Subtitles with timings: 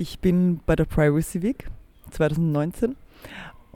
[0.00, 1.66] Ich bin bei der Privacy Week
[2.12, 2.94] 2019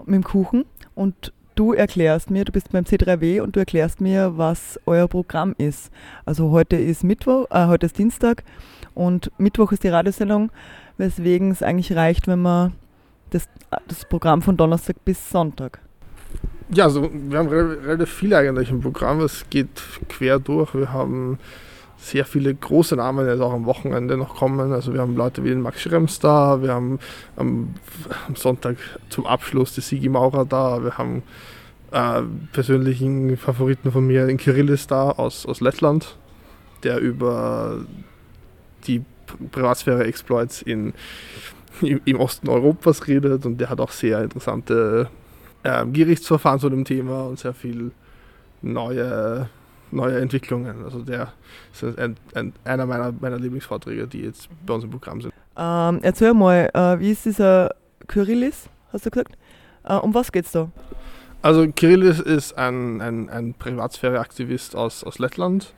[0.06, 4.38] mit dem Kuchen und du erklärst mir, du bist beim C3W und du erklärst mir,
[4.38, 5.90] was euer Programm ist.
[6.24, 8.44] Also heute ist Mittwoch, äh, heute ist Dienstag
[8.94, 10.52] und Mittwoch ist die Radiosendung,
[10.96, 12.72] weswegen es eigentlich reicht, wenn man
[13.30, 13.48] das,
[13.88, 15.80] das Programm von Donnerstag bis Sonntag.
[16.72, 19.20] Ja, also wir haben relativ viel eigentlich im Programm.
[19.22, 20.72] Es geht quer durch.
[20.72, 21.40] Wir haben
[22.02, 24.72] sehr viele große Namen jetzt auch am Wochenende noch kommen.
[24.72, 26.98] Also wir haben Leute wie den Max Schrems da, wir haben
[27.36, 27.74] am,
[28.26, 28.76] am Sonntag
[29.08, 31.22] zum Abschluss die Sigi Maurer da, wir haben
[31.92, 36.16] äh, persönlichen Favoriten von mir, den Kirillis da aus, aus Lettland,
[36.82, 37.84] der über
[38.88, 39.04] die
[39.52, 40.94] Privatsphäre-Exploits in,
[41.82, 45.08] im, Osten Europas redet und der hat auch sehr interessante
[45.62, 47.92] äh, Gerichtsverfahren zu dem Thema und sehr viel
[48.60, 49.48] neue
[49.92, 50.84] neue Entwicklungen.
[50.84, 51.32] Also der
[51.72, 55.32] ist ein, ein, einer meiner, meiner Lieblingsvorträge, die jetzt bei uns im Programm sind.
[55.56, 57.74] Ähm, erzähl mal, äh, wie ist dieser
[58.08, 59.36] Kyrillis, hast du gesagt?
[59.84, 60.70] Äh, um was geht es da?
[61.42, 65.74] Also Kyrillis ist ein, ein, ein Privatsphäre-Aktivist aus, aus Lettland,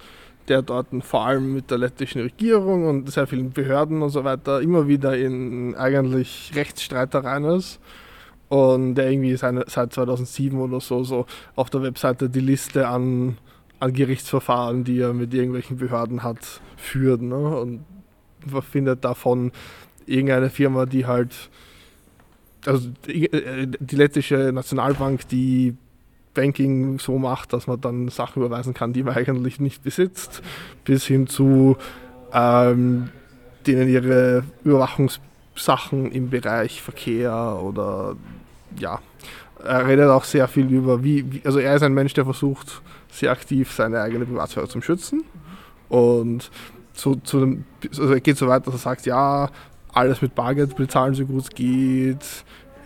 [0.49, 4.61] der dort vor allem mit der lettischen Regierung und sehr vielen Behörden und so weiter
[4.61, 7.81] immer wieder in eigentlich Rechtsstreitereien ist
[8.49, 11.27] und der irgendwie seine, seit 2007 oder so, so
[11.57, 13.39] auf der Webseite die Liste an
[13.85, 17.21] an Gerichtsverfahren, die er mit irgendwelchen Behörden hat, führt.
[17.21, 17.37] Ne?
[17.37, 17.85] Und
[18.71, 19.53] findet davon
[20.07, 21.51] irgendeine Firma, die halt,
[22.65, 25.77] also die, äh, die lettische Nationalbank, die
[26.33, 30.43] Banking so macht, dass man dann Sachen überweisen kann, die man eigentlich nicht besitzt,
[30.85, 31.77] bis hin zu
[32.33, 33.11] ähm,
[33.67, 38.17] denen ihre Überwachungssachen im Bereich Verkehr oder
[38.79, 39.01] ja,
[39.63, 42.83] er redet auch sehr viel über, wie, wie also er ist ein Mensch, der versucht,
[43.15, 45.25] sehr aktiv seine eigene Privatsphäre zu schützen.
[45.89, 46.51] Und
[46.93, 49.49] zu, zu dem, also er geht so weit, dass er sagt, ja,
[49.93, 52.25] alles mit Bargeld bezahlen, so gut es geht.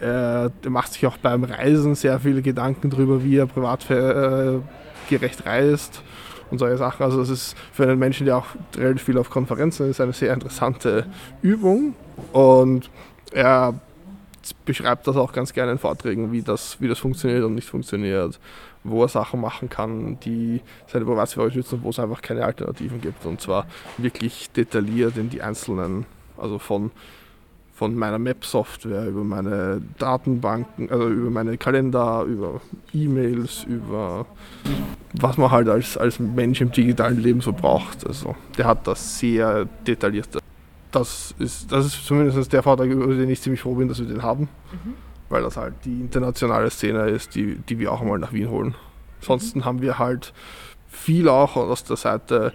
[0.01, 6.03] Er, macht sich auch beim Reisen sehr viele Gedanken darüber, wie er privatgerecht reist
[6.51, 7.03] und solche Sachen.
[7.03, 8.47] Also das ist für einen Menschen, der auch
[8.77, 11.07] relativ viel auf Konferenzen ist, eine sehr interessante
[11.43, 11.95] Übung.
[12.33, 12.91] Und
[13.33, 13.75] er
[14.65, 18.39] beschreibt das auch ganz gerne in Vorträgen, wie das, wie das funktioniert und nicht funktioniert
[18.91, 23.25] wo er Sachen machen kann, die seine Privatsphäre schützen wo es einfach keine Alternativen gibt.
[23.27, 23.67] Und zwar
[23.97, 26.07] wirklich detailliert in die einzelnen,
[26.37, 26.91] also von,
[27.75, 32.61] von meiner Map-Software über meine Datenbanken, also über meine Kalender, über
[32.93, 34.27] E-Mails, über
[35.15, 38.07] was man halt als, als Mensch im digitalen Leben so braucht.
[38.07, 40.29] Also der hat das sehr detailliert.
[40.91, 44.07] Das ist, das ist zumindest der Vortrag, über den ich ziemlich froh bin, dass wir
[44.07, 44.49] den haben.
[44.73, 48.51] Mhm weil das halt die internationale Szene ist, die, die wir auch mal nach Wien
[48.51, 48.75] holen.
[49.21, 49.65] Ansonsten mhm.
[49.65, 50.33] haben wir halt
[50.89, 52.53] viel auch aus der Seite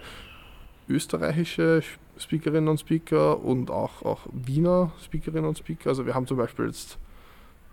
[0.88, 1.82] österreichische
[2.18, 5.90] Speakerinnen und Speaker und auch, auch Wiener Speakerinnen und Speaker.
[5.90, 6.98] Also wir haben zum Beispiel jetzt,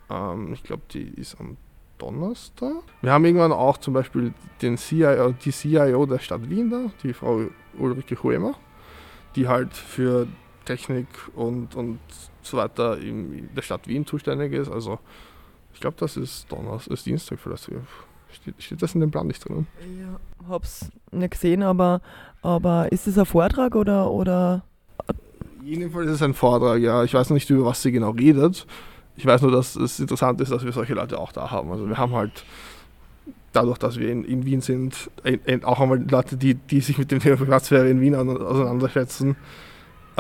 [0.09, 1.57] ähm, ich glaube, die ist am
[1.97, 2.83] Donnerstag.
[3.01, 7.13] Wir haben irgendwann auch zum Beispiel den CIO, die CIO der Stadt Wien da, die
[7.13, 7.45] Frau
[7.78, 8.56] Ulrike Huemer,
[9.35, 10.28] die halt für
[10.66, 11.99] Technik und, und
[12.41, 14.69] so weiter in der Stadt Wien zuständig ist.
[14.69, 14.99] Also
[15.73, 17.69] ich glaube, das ist Donnerstag, ist Dienstag vielleicht.
[18.31, 19.67] Steht, steht das in dem Plan nicht drin?
[20.00, 22.01] Ja, hab's nicht gesehen, aber,
[22.41, 24.63] aber ist es ein Vortrag oder, oder?
[25.63, 27.03] Jedenfalls ist es ein Vortrag, ja.
[27.03, 28.66] Ich weiß noch nicht, über was sie genau redet.
[29.17, 31.71] Ich weiß nur, dass es interessant ist, dass wir solche Leute auch da haben.
[31.71, 32.45] Also wir haben halt
[33.51, 35.11] dadurch, dass wir in, in Wien sind,
[35.63, 39.35] auch einmal Leute, die, die sich mit dem Thema Privatsphäre in Wien auseinandersetzen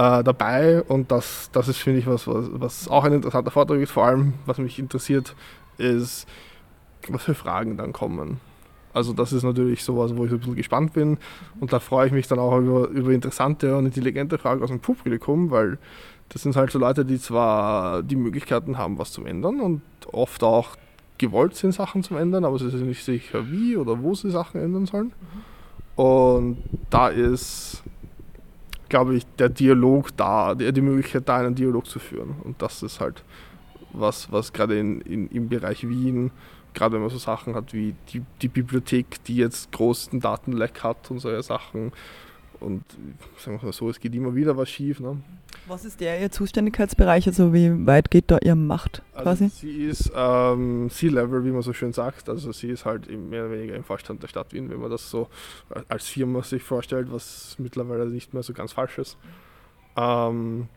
[0.01, 3.79] äh, dabei und das, das ist, finde ich, was, was, was auch ein interessanter Vortrag
[3.79, 3.91] ist.
[3.91, 5.35] Vor allem, was mich interessiert,
[5.77, 6.27] ist,
[7.07, 8.39] was für Fragen dann kommen.
[8.93, 11.17] Also das ist natürlich sowas, wo ich ein bisschen gespannt bin
[11.59, 14.79] und da freue ich mich dann auch über, über interessante und intelligente Fragen aus dem
[14.79, 15.77] Publikum, weil
[16.29, 19.81] das sind halt so Leute, die zwar die Möglichkeiten haben, was zu ändern und
[20.11, 20.69] oft auch
[21.17, 24.59] gewollt sind, Sachen zu ändern, aber sie sind nicht sicher, wie oder wo sie Sachen
[24.61, 25.13] ändern sollen.
[25.95, 26.57] Und
[26.89, 27.83] da ist
[28.91, 32.35] glaube ich, der Dialog da, die, Möglichkeit da, einen Dialog zu führen.
[32.43, 33.23] Und das ist halt
[33.93, 36.31] was, was gerade in, in, im Bereich Wien,
[36.73, 41.09] gerade wenn man so Sachen hat wie die, die Bibliothek, die jetzt großen Datenleck hat
[41.09, 41.93] und solche Sachen.
[42.61, 42.83] Und
[43.37, 44.99] sagen wir mal so, es geht immer wieder was schief.
[44.99, 45.17] Ne?
[45.67, 47.27] Was ist der Ihr Zuständigkeitsbereich?
[47.27, 49.45] Also wie weit geht da Ihre Macht quasi?
[49.45, 52.29] Also sie ist ähm, C-Level, wie man so schön sagt.
[52.29, 55.09] Also sie ist halt mehr oder weniger im Vorstand der Stadt Wien, wenn man das
[55.09, 55.27] so
[55.89, 59.17] als Firma sich vorstellt, was mittlerweile nicht mehr so ganz falsch ist.
[59.97, 60.67] Ähm,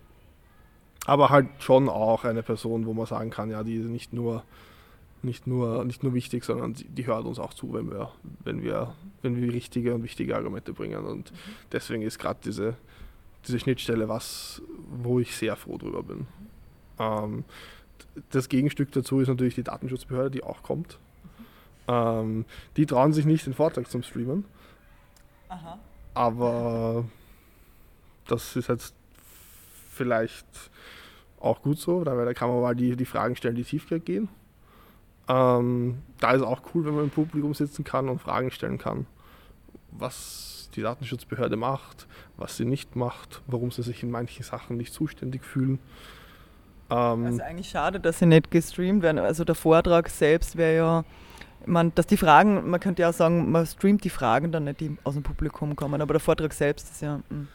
[1.06, 4.42] aber halt schon auch eine Person, wo man sagen kann, ja, die ist nicht nur
[5.24, 8.10] nicht nur, nicht nur wichtig, sondern die, hört uns auch zu, wenn wir,
[8.44, 11.04] wenn wir, wenn wir richtige und wichtige Argumente bringen.
[11.04, 11.32] Und
[11.72, 12.76] deswegen ist gerade diese,
[13.46, 16.26] diese Schnittstelle was, wo ich sehr froh drüber bin.
[16.98, 17.44] Ähm,
[18.30, 20.98] das Gegenstück dazu ist natürlich die Datenschutzbehörde, die auch kommt.
[21.88, 22.44] Ähm,
[22.76, 24.44] die trauen sich nicht, den Vortrag zum Streamen.
[25.48, 25.78] Aha.
[26.14, 27.04] Aber
[28.26, 28.94] das ist jetzt
[29.90, 30.46] vielleicht
[31.40, 34.28] auch gut so, weil da kann man mal die, die Fragen stellen, die tiefgehend gehen.
[35.28, 39.06] Ähm, da ist auch cool, wenn man im Publikum sitzen kann und Fragen stellen kann,
[39.90, 42.06] was die Datenschutzbehörde macht,
[42.36, 45.78] was sie nicht macht, warum sie sich in manchen Sachen nicht zuständig fühlen.
[46.90, 49.18] Ähm, also eigentlich schade, dass sie nicht gestreamt werden.
[49.18, 51.04] Also der Vortrag selbst wäre ja,
[51.64, 54.80] man, dass die Fragen, man könnte ja auch sagen, man streamt die Fragen dann nicht,
[54.80, 57.48] die aus dem Publikum kommen, aber der Vortrag selbst ist ja mh, hm,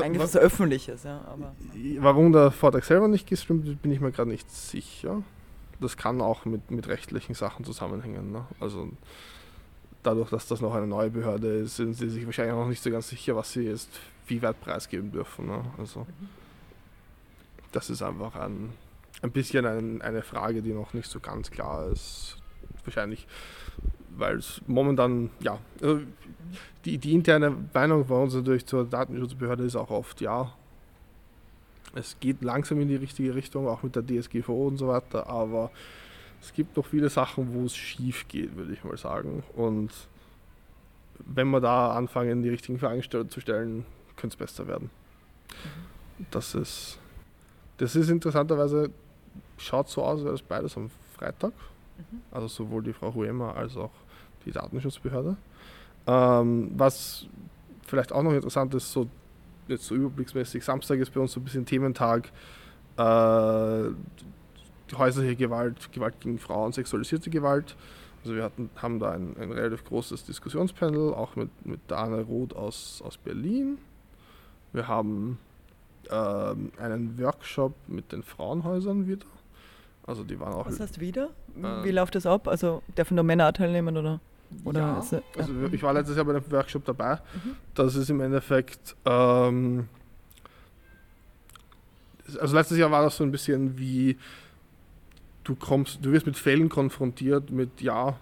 [0.00, 1.04] eigentlich was, was Öffentliches.
[1.04, 1.52] Ja, aber.
[1.98, 5.22] Warum der Vortrag selber nicht gestreamt wird, bin ich mir gerade nicht sicher
[5.82, 8.32] das kann auch mit, mit rechtlichen Sachen zusammenhängen.
[8.32, 8.46] Ne?
[8.60, 8.90] Also
[10.02, 12.90] dadurch, dass das noch eine neue Behörde ist, sind sie sich wahrscheinlich noch nicht so
[12.90, 13.90] ganz sicher, was sie jetzt
[14.26, 15.46] wie weit preisgeben dürfen.
[15.46, 15.64] Ne?
[15.78, 16.06] Also
[17.72, 18.72] das ist einfach ein,
[19.22, 22.36] ein bisschen ein, eine Frage, die noch nicht so ganz klar ist.
[22.84, 23.26] Wahrscheinlich,
[24.16, 26.00] weil es momentan, ja, also
[26.84, 30.52] die, die interne Meinung bei uns natürlich zur Datenschutzbehörde ist auch oft, ja,
[31.94, 35.70] es geht langsam in die richtige Richtung, auch mit der DSGVO und so weiter, aber
[36.40, 39.44] es gibt noch viele Sachen, wo es schief geht, würde ich mal sagen.
[39.54, 39.90] Und
[41.18, 43.84] wenn wir da anfangen, die richtigen Fragen zu stellen,
[44.16, 44.90] könnte es besser werden.
[46.18, 46.26] Mhm.
[46.30, 46.98] Das ist,
[47.78, 48.90] das ist interessanterweise,
[49.56, 51.52] schaut so aus, als beides am Freitag.
[51.98, 52.22] Mhm.
[52.30, 53.92] Also sowohl die Frau Huema als auch
[54.44, 55.36] die Datenschutzbehörde.
[56.06, 57.26] Ähm, was
[57.86, 59.08] vielleicht auch noch interessant ist, so
[59.68, 62.30] jetzt so überblicksmäßig, Samstag ist bei uns so ein bisschen Thementag,
[62.96, 63.90] äh,
[64.96, 67.76] häusliche Gewalt, Gewalt gegen Frauen, sexualisierte Gewalt.
[68.22, 72.54] Also wir hatten, haben da ein, ein relativ großes Diskussionspanel, auch mit, mit Dana Roth
[72.54, 73.78] aus, aus Berlin.
[74.72, 75.38] Wir haben
[76.08, 79.26] äh, einen Workshop mit den Frauenhäusern wieder.
[80.04, 80.66] Also die waren auch.
[80.66, 81.30] Was heißt wieder?
[81.54, 82.48] Wie äh, läuft das ab?
[82.48, 84.20] Also dürfen da Männer teilnehmen oder?
[84.64, 85.22] Oder ja, es, ja.
[85.36, 87.14] also ich war letztes Jahr bei dem Workshop dabei.
[87.14, 87.56] Mhm.
[87.74, 89.88] Das ist im Endeffekt, ähm,
[92.40, 94.16] also letztes Jahr war das so ein bisschen wie,
[95.44, 98.16] du kommst, du wirst mit Fällen konfrontiert mit, ja,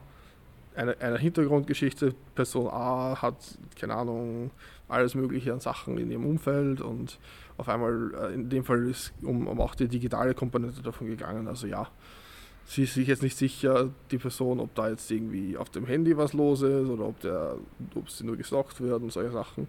[0.75, 3.37] einer eine Hintergrundgeschichte, Person A hat,
[3.79, 4.50] keine Ahnung,
[4.88, 7.19] alles mögliche an Sachen in ihrem Umfeld und
[7.56, 11.49] auf einmal, äh, in dem Fall ist um, um auch die digitale Komponente davon gegangen,
[11.49, 11.88] also ja,
[12.66, 16.16] sie ist sich jetzt nicht sicher, die Person, ob da jetzt irgendwie auf dem Handy
[16.16, 17.56] was los ist oder ob, der,
[17.94, 19.68] ob sie nur gestalkt wird und solche Sachen.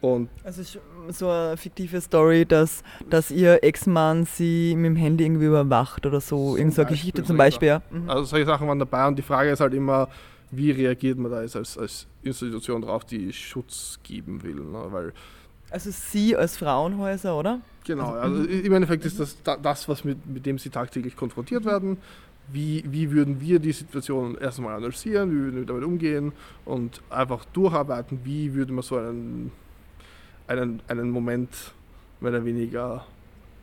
[0.00, 0.62] Und also
[1.10, 6.20] so eine fiktive Story, dass, dass ihr Ex-Mann sie mit dem Handy irgendwie überwacht oder
[6.20, 7.68] so, irgendeine so Geschichte zum Beispiel.
[7.68, 7.82] Ja.
[7.90, 8.08] Mhm.
[8.08, 10.08] Also solche Sachen waren dabei und die Frage ist halt immer,
[10.50, 14.56] wie reagiert man da jetzt als, als Institution drauf, die Schutz geben will.
[14.56, 14.86] Ne?
[14.90, 15.12] Weil
[15.70, 17.60] also Sie als Frauenhäuser, oder?
[17.84, 21.64] Genau, also, also im Endeffekt ist das das, was mit, mit dem Sie tagtäglich konfrontiert
[21.64, 21.98] werden
[22.52, 26.32] wie, wie würden wir die Situation erstmal analysieren, wie würden wir damit umgehen
[26.64, 29.52] und einfach durcharbeiten, wie würde man so einen,
[30.46, 31.50] einen, einen Moment
[32.20, 33.06] mehr oder weniger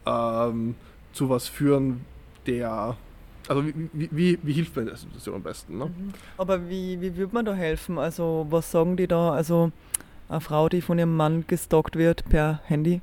[0.05, 0.75] ähm,
[1.13, 2.05] zu was führen,
[2.45, 2.95] der
[3.47, 5.77] also wie, wie, wie, hilft man in der Situation am besten?
[5.77, 5.85] Ne?
[5.85, 6.13] Mhm.
[6.37, 7.97] Aber wie, wie würde man da helfen?
[7.97, 9.31] Also was sagen die da?
[9.31, 9.71] Also
[10.27, 13.01] eine Frau, die von ihrem Mann gestalkt wird per Handy?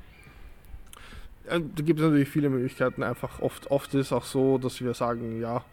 [1.47, 3.03] Ja, da gibt es natürlich viele Möglichkeiten.
[3.03, 5.65] Einfach oft, oft ist es auch so, dass wir sagen, ja,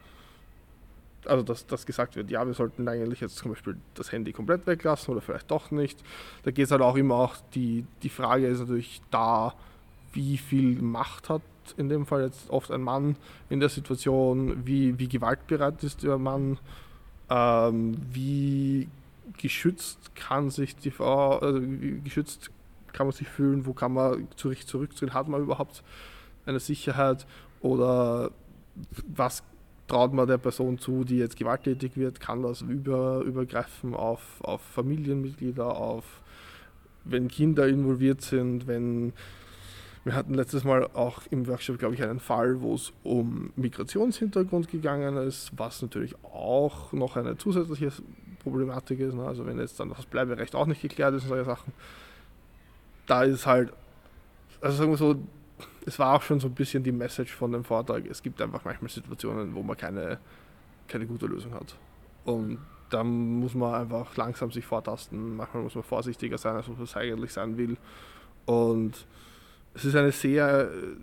[1.25, 4.65] also dass, dass gesagt wird, ja, wir sollten eigentlich jetzt zum Beispiel das Handy komplett
[4.67, 6.03] weglassen oder vielleicht doch nicht.
[6.43, 9.53] Da geht es halt auch immer auch, die, die Frage ist natürlich da,
[10.13, 11.41] wie viel Macht hat
[11.77, 13.15] in dem Fall jetzt oft ein Mann
[13.49, 16.57] in der Situation, wie, wie gewaltbereit ist der Mann,
[17.29, 18.89] ähm, wie
[19.37, 22.51] geschützt kann sich die Frau, also wie geschützt
[22.93, 25.83] kann man sich fühlen, wo kann man zurück zurückziehen, hat man überhaupt
[26.45, 27.25] eine Sicherheit?
[27.61, 28.31] Oder
[29.07, 29.43] was
[29.91, 34.61] traut man der Person zu, die jetzt gewalttätig wird, kann das über, übergreifen auf, auf
[34.61, 36.05] Familienmitglieder, auf
[37.03, 39.11] wenn Kinder involviert sind, wenn
[40.05, 44.69] wir hatten letztes Mal auch im Workshop, glaube ich, einen Fall, wo es um Migrationshintergrund
[44.69, 47.91] gegangen ist, was natürlich auch noch eine zusätzliche
[48.41, 49.13] Problematik ist.
[49.13, 49.25] Ne?
[49.25, 51.73] Also wenn jetzt dann das Bleiberecht auch nicht geklärt ist und solche Sachen,
[53.07, 53.73] da ist halt,
[54.61, 55.15] also sagen wir so,
[55.85, 58.05] es war auch schon so ein bisschen die Message von dem Vortrag.
[58.09, 60.19] Es gibt einfach manchmal Situationen, wo man keine,
[60.87, 61.75] keine gute Lösung hat.
[62.25, 65.37] Und da muss man einfach langsam sich vortasten.
[65.37, 67.77] Manchmal muss man vorsichtiger sein, als man es eigentlich sein will.
[68.45, 69.05] Und
[69.73, 70.95] es ist eine sehr äh,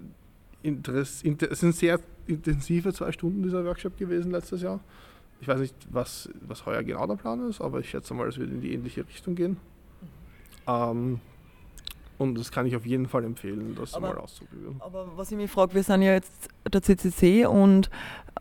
[0.62, 4.80] es sind sehr intensive zwei Stunden dieser Workshop gewesen letztes Jahr.
[5.40, 8.38] Ich weiß nicht, was, was heuer genau der Plan ist, aber ich schätze mal, es
[8.38, 9.56] wird in die ähnliche Richtung gehen.
[10.66, 11.20] Ähm,
[12.18, 14.76] und das kann ich auf jeden Fall empfehlen, das aber, mal auszuprobieren.
[14.80, 17.90] Aber was ich mich frage, wir sind ja jetzt der CCC und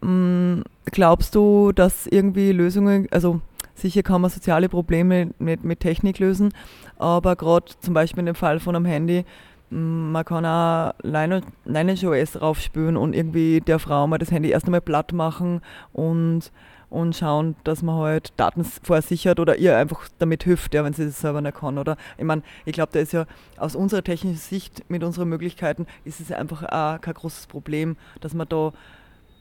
[0.01, 3.41] ähm, glaubst du, dass irgendwie Lösungen, also
[3.75, 6.53] sicher kann man soziale Probleme nicht mit Technik lösen,
[6.98, 9.25] aber gerade zum Beispiel in dem Fall von einem Handy,
[9.69, 14.81] man kann auch Lineage OS draufspülen und irgendwie der Frau mal das Handy erst einmal
[14.81, 16.51] platt machen und
[16.89, 21.06] und schauen, dass man halt Daten vorsichert oder ihr einfach damit hilft, ja, wenn sie
[21.06, 21.77] das selber nicht kann.
[21.77, 23.25] Oder ich meine, ich glaube, da ist ja
[23.58, 28.34] aus unserer technischen Sicht mit unseren Möglichkeiten ist es einfach auch kein großes Problem, dass
[28.34, 28.72] man da,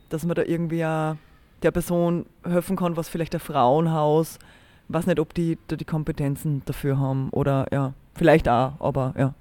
[0.09, 4.39] dass man da irgendwie der Person helfen kann, was vielleicht ein Frauenhaus,
[4.89, 9.35] weiß nicht, ob die da die Kompetenzen dafür haben oder ja, vielleicht auch, aber ja.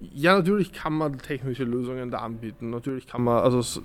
[0.00, 2.68] Ja, natürlich kann man technische Lösungen da anbieten.
[2.68, 3.80] Natürlich kann man, also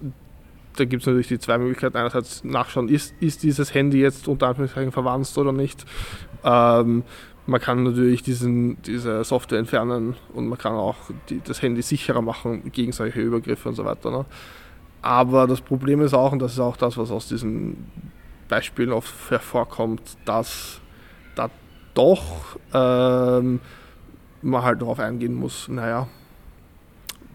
[0.76, 1.98] da gibt es natürlich die zwei Möglichkeiten.
[1.98, 5.86] Einerseits nachschauen, ist, ist dieses Handy jetzt unter Anführungszeichen verwandt oder nicht.
[6.44, 7.04] Ähm,
[7.48, 10.96] man kann natürlich diesen, diese Software entfernen und man kann auch
[11.30, 14.12] die, das Handy sicherer machen gegen solche Übergriffe und so weiter.
[14.12, 14.26] Ne?
[15.02, 17.90] Aber das Problem ist auch, und das ist auch das, was aus diesen
[18.48, 20.80] Beispielen oft hervorkommt, dass
[21.36, 21.50] da
[21.94, 23.60] doch ähm,
[24.42, 26.08] man halt darauf eingehen muss, naja,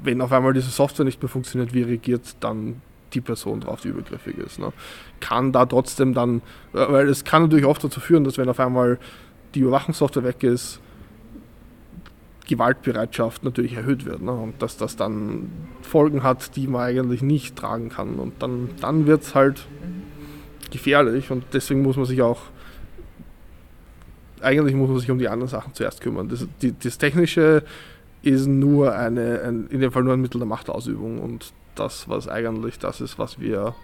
[0.02, 2.82] wenn auf einmal diese Software nicht mehr funktioniert, wie reagiert dann
[3.16, 4.58] die Person drauf, die übergriffig ist.
[4.58, 4.72] Ne?
[5.20, 6.42] Kann da trotzdem dann,
[6.72, 8.98] äh, weil es kann natürlich oft dazu führen, dass wenn auf einmal
[9.54, 10.80] die Überwachungssoftware weg ist,
[12.46, 14.30] Gewaltbereitschaft natürlich erhöht wird ne?
[14.30, 15.50] und dass das dann
[15.82, 18.16] Folgen hat, die man eigentlich nicht tragen kann.
[18.16, 19.66] Und dann, dann wird es halt
[20.70, 22.42] gefährlich und deswegen muss man sich auch,
[24.40, 26.28] eigentlich muss man sich um die anderen Sachen zuerst kümmern.
[26.28, 27.64] Das, die, das Technische
[28.22, 32.28] ist nur eine, ein, in dem Fall nur ein Mittel der Machtausübung und das, was
[32.28, 33.74] eigentlich das ist, was wir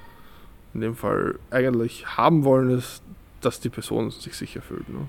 [0.74, 3.02] in dem Fall eigentlich haben wollen, ist,
[3.40, 4.88] dass die Person sich sicher fühlt.
[4.88, 4.98] Ne?
[4.98, 5.08] Mhm.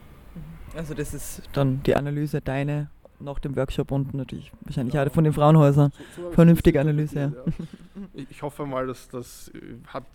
[0.78, 5.06] Also das ist dann die Analyse deine nach dem Workshop und natürlich wahrscheinlich ja.
[5.06, 5.92] auch von den Frauenhäusern.
[6.16, 7.25] So, so Vernünftige Analyse, ja.
[7.25, 7.54] ja.
[8.30, 9.52] Ich hoffe mal, dass das
[9.88, 10.06] hat,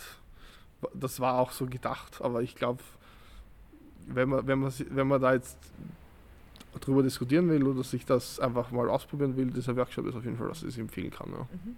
[0.95, 2.81] das war auch so gedacht, aber ich glaube,
[4.07, 5.59] wenn man, wenn, man, wenn man da jetzt
[6.81, 10.37] drüber diskutieren will oder sich das einfach mal ausprobieren will, dieser Workshop ist auf jeden
[10.37, 11.31] Fall, dass ich es empfehlen kann.
[11.31, 11.39] Ja.
[11.39, 11.77] Mhm.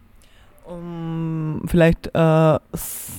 [0.70, 2.58] Um, vielleicht, äh,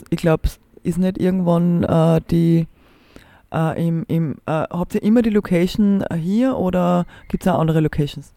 [0.09, 0.49] ich glaube,
[0.83, 2.67] ist nicht irgendwann äh, die,
[3.51, 7.81] äh, im, im, äh, habt ihr immer die Location hier oder gibt es auch andere
[7.81, 8.33] Locations?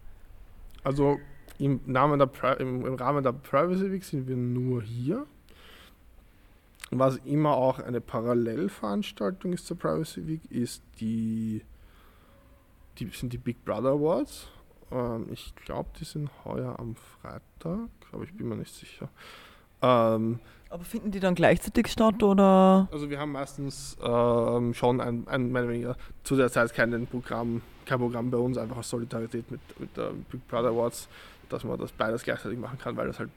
[0.82, 1.18] Also
[1.58, 5.26] im, Namen der, im, im Rahmen der Privacy Week sind wir nur hier.
[6.90, 11.62] Was immer auch eine Parallelveranstaltung ist zur Privacy Week, ist die,
[12.98, 14.48] die sind die Big Brother Awards.
[14.94, 19.08] Ähm, ich glaube, die sind heuer am Freitag, aber ich bin mir nicht sicher.
[19.82, 20.38] Ähm,
[20.70, 22.88] aber finden die dann gleichzeitig statt oder?
[22.90, 27.06] Also wir haben meistens ähm, schon ein, ein mehr oder weniger zu der Zeit kein
[27.06, 31.08] Programm, kein Programm bei uns, einfach aus Solidarität mit, mit der Big Brother Awards,
[31.48, 33.30] dass man das beides gleichzeitig machen kann, weil das halt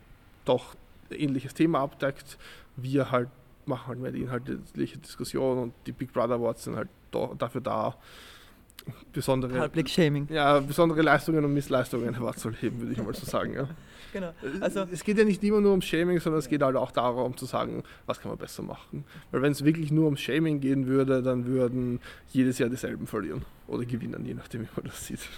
[0.46, 0.76] doch
[1.12, 2.38] ein ähnliches Thema abdeckt.
[2.76, 3.30] Wir halt
[3.66, 6.90] machen halt mehr die inhaltliche Diskussion und die Big Brother Awards sind halt
[7.38, 7.96] dafür da,
[9.12, 10.28] besondere, Shaming.
[10.30, 13.54] Ja, besondere Leistungen und Missleistungen hervorzuheben, würde ich mal so sagen.
[13.54, 13.68] Ja.
[14.14, 14.34] genau.
[14.60, 17.36] Also es geht ja nicht immer nur ums Shaming, sondern es geht halt auch darum
[17.38, 19.04] zu sagen, was kann man besser machen.
[19.32, 23.44] Weil wenn es wirklich nur ums Shaming gehen würde, dann würden jedes Jahr dieselben verlieren
[23.68, 25.20] oder gewinnen, je nachdem, wie man das sieht.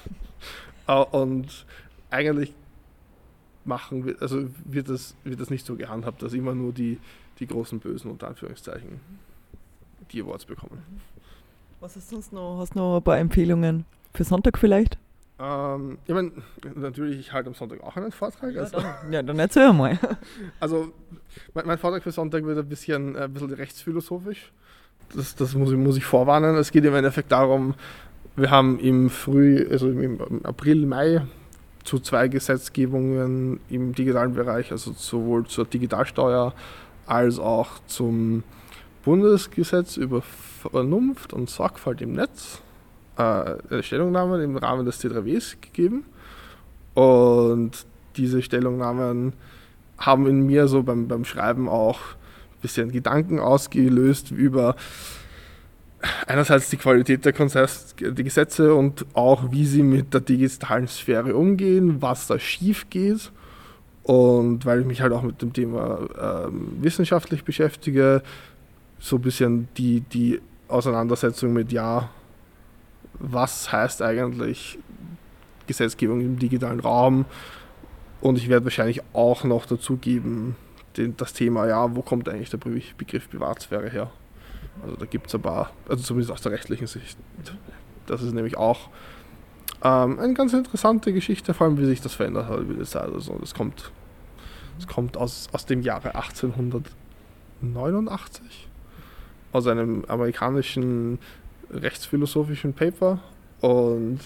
[0.87, 1.67] Äh, und
[2.09, 2.55] eigentlich
[3.63, 6.97] machen wir, also wird das, wird das nicht so gehandhabt, dass immer nur die,
[7.39, 8.99] die großen Bösen unter Anführungszeichen
[10.11, 10.81] die Awards bekommen.
[11.81, 12.59] Was hast du sonst noch?
[12.59, 14.97] Hast du noch ein paar Empfehlungen für Sonntag vielleicht?
[15.39, 16.31] Ähm, ich meine,
[16.75, 18.53] natürlich, ich halte am Sonntag auch einen Vortrag.
[18.53, 19.97] Ja, also, dann, ja, dann erzähl mal.
[20.59, 20.91] Also,
[21.53, 24.51] mein, mein, Vortrag für Sonntag wird ein bisschen, äh, ein bisschen rechtsphilosophisch.
[25.15, 26.57] Das, das muss, ich, muss ich vorwarnen.
[26.57, 27.75] Es geht im Endeffekt darum,
[28.35, 31.21] wir haben im Früh, also im April, Mai
[31.85, 36.53] zu zwei Gesetzgebungen im digitalen Bereich, also sowohl zur Digitalsteuer
[37.05, 38.43] als auch zum
[39.03, 42.61] Bundesgesetz über Vernunft und Sorgfalt im Netz
[43.17, 46.05] äh, eine Stellungnahme im Rahmen des C3Ws gegeben.
[46.93, 47.85] Und
[48.17, 49.33] diese Stellungnahmen
[49.97, 54.75] haben in mir so beim, beim Schreiben auch ein bisschen Gedanken ausgelöst über
[56.27, 61.35] einerseits die Qualität der, Konzess, die Gesetze und auch wie sie mit der digitalen Sphäre
[61.35, 63.31] umgehen, was da schief geht
[64.03, 68.23] Und weil ich mich halt auch mit dem Thema ähm, wissenschaftlich beschäftige,
[68.99, 72.09] so ein bisschen die, die Auseinandersetzung mit, ja,
[73.19, 74.79] was heißt eigentlich
[75.67, 77.25] Gesetzgebung im digitalen Raum?
[78.21, 80.55] Und ich werde wahrscheinlich auch noch dazu geben,
[80.97, 84.11] den, das Thema, ja, wo kommt eigentlich der Begriff Privatsphäre her?
[84.83, 87.17] Also da gibt es ein paar, also zumindest aus der rechtlichen Sicht.
[88.05, 88.89] Das ist nämlich auch
[89.83, 93.11] ähm, eine ganz interessante Geschichte, vor allem wie sich das verändert hat über die Zeit.
[93.11, 93.91] Also das kommt,
[94.77, 98.68] das kommt aus, aus dem Jahre 1889,
[99.51, 101.19] aus einem amerikanischen
[101.71, 103.19] rechtsphilosophischen Paper
[103.61, 104.19] und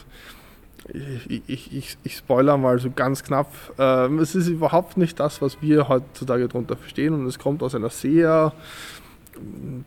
[0.91, 3.53] ich, ich, ich, ich spoiler mal so ganz knapp.
[3.77, 7.73] Ähm, es ist überhaupt nicht das, was wir heutzutage darunter verstehen und es kommt aus
[7.73, 8.53] einer sehr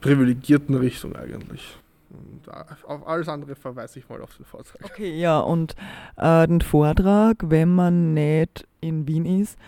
[0.00, 1.76] privilegierten Richtung eigentlich.
[2.11, 2.49] Und
[2.87, 4.83] auf alles andere verweise ich mal auf den Vortrag.
[4.85, 5.75] Okay, ja, und
[6.16, 9.59] äh, den Vortrag, wenn man nicht in Wien ist,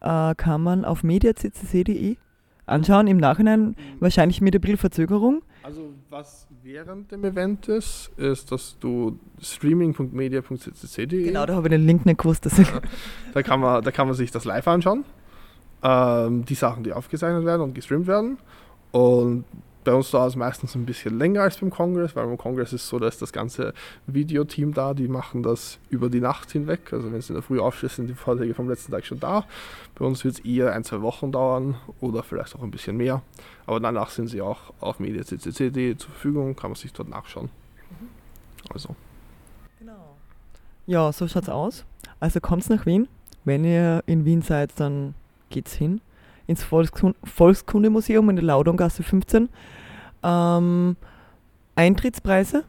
[0.00, 2.16] äh, kann man auf mediaccc.de
[2.66, 3.06] anschauen.
[3.06, 5.42] Im Nachhinein wahrscheinlich mit ein bisschen Verzögerung.
[5.62, 11.86] Also was während dem Event ist, ist, dass du streaming.media.ccc.de Genau, da habe ich den
[11.86, 12.44] Link nicht gewusst.
[12.44, 12.80] Ja,
[13.34, 15.04] da, kann man, da kann man sich das live anschauen.
[15.82, 18.38] Ähm, die Sachen, die aufgezeichnet werden und gestreamt werden.
[18.92, 19.44] Und
[19.86, 22.82] bei uns dauert es meistens ein bisschen länger als beim Kongress, weil beim Kongress ist
[22.82, 23.72] es so, dass das ganze
[24.08, 26.92] Videoteam da, die machen das über die Nacht hinweg.
[26.92, 29.44] Also wenn es in der Früh aufsteht, sind die Vorträge vom letzten Tag schon da.
[29.94, 33.22] Bei uns wird es eher ein, zwei Wochen dauern oder vielleicht auch ein bisschen mehr.
[33.64, 37.48] Aber danach sind sie auch auf mediaccc.de zur Verfügung, kann man sich dort nachschauen.
[38.00, 38.08] Mhm.
[38.70, 38.96] Also.
[39.78, 40.16] Genau.
[40.88, 41.84] Ja, so schaut es aus.
[42.18, 43.06] Also kommt nach Wien.
[43.44, 45.14] Wenn ihr in Wien seid, dann
[45.48, 46.00] geht's hin
[46.46, 49.48] ins Volkskund Volkskundemuseum in der Laudongasse 15.
[50.22, 50.96] Ähm,
[51.74, 52.64] Eintrittspreise?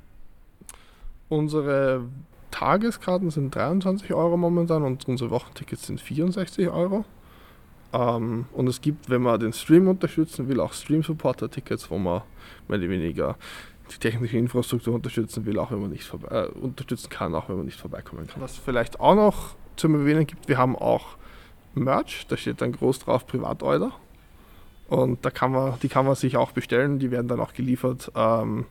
[1.29, 2.05] Unsere
[2.51, 7.05] Tageskarten sind 23 Euro momentan und unsere Wochentickets sind 64 Euro.
[7.93, 12.21] Ähm, und es gibt, wenn man den Stream unterstützen will, auch Stream-Supporter-Tickets, wo man
[12.67, 13.37] mehr oder weniger
[13.91, 17.65] die technische Infrastruktur unterstützen will, auch wenn man nicht äh, unterstützen kann, auch wenn man
[17.65, 18.41] nicht vorbeikommen kann.
[18.41, 21.16] Was vielleicht auch noch zum Erwähnen gibt, wir haben auch
[21.79, 23.91] Merch, da steht dann groß drauf Privatorder.
[24.87, 28.11] Und da kann man, die kann man sich auch bestellen, die werden dann auch geliefert.
[28.15, 28.65] Ähm,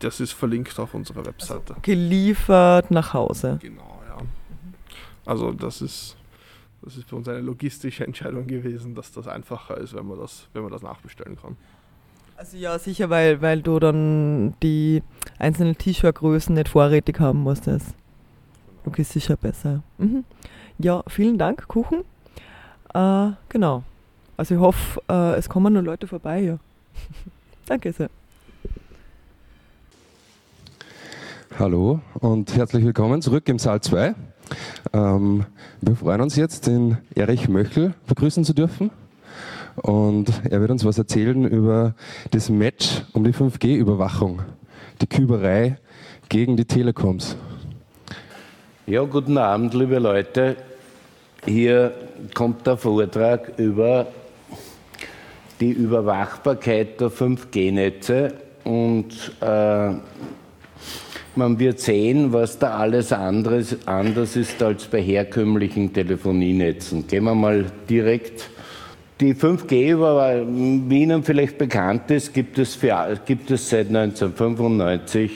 [0.00, 1.70] das ist verlinkt auf unserer Webseite.
[1.70, 3.58] Also geliefert nach Hause.
[3.62, 4.18] Genau, ja.
[5.24, 6.16] Also das ist,
[6.82, 10.46] das ist für uns eine logistische Entscheidung gewesen, dass das einfacher ist, wenn man das,
[10.52, 11.56] wenn man das nachbestellen kann.
[12.36, 15.02] Also ja, sicher, weil, weil du dann die
[15.38, 17.94] einzelnen T-Shirt-Größen nicht vorrätig haben musstest.
[18.84, 19.82] Logistisch ja besser.
[19.98, 20.24] Mhm.
[20.78, 22.00] Ja, vielen Dank, Kuchen.
[22.92, 23.84] Äh, genau.
[24.36, 26.58] Also ich hoffe, äh, es kommen nur Leute vorbei hier.
[27.66, 28.10] Danke sehr.
[31.56, 34.16] Hallo und herzlich willkommen zurück im Saal 2.
[34.92, 35.46] Ähm,
[35.80, 38.90] wir freuen uns jetzt, den Erich Möchel begrüßen zu dürfen.
[39.76, 41.94] Und er wird uns was erzählen über
[42.32, 44.42] das Match um die 5G-Überwachung,
[45.00, 45.78] die Küberei
[46.28, 47.36] gegen die Telekoms.
[48.86, 50.56] Ja, guten Abend, liebe Leute.
[51.46, 51.90] Hier
[52.34, 54.08] kommt der Vortrag über
[55.58, 59.06] die Überwachbarkeit der 5G-Netze und
[59.40, 59.88] äh,
[61.34, 67.06] man wird sehen, was da alles anderes, anders ist als bei herkömmlichen Telefonienetzen.
[67.06, 68.50] Gehen wir mal direkt.
[69.18, 69.96] Die 5G,
[70.90, 75.32] wie Ihnen vielleicht bekannt ist, gibt es, für, gibt es seit 1995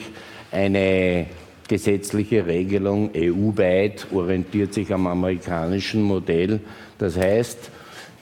[0.51, 1.25] eine
[1.69, 6.59] gesetzliche Regelung EU-weit, orientiert sich am amerikanischen Modell.
[6.97, 7.71] Das heißt,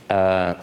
[0.09, 0.53] äh,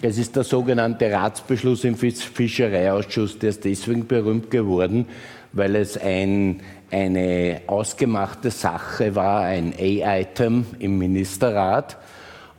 [0.00, 5.06] es ist der sogenannte Ratsbeschluss im Fischereiausschuss, der ist deswegen berühmt geworden,
[5.52, 11.98] weil es ein, eine ausgemachte Sache war, ein A-Item im Ministerrat.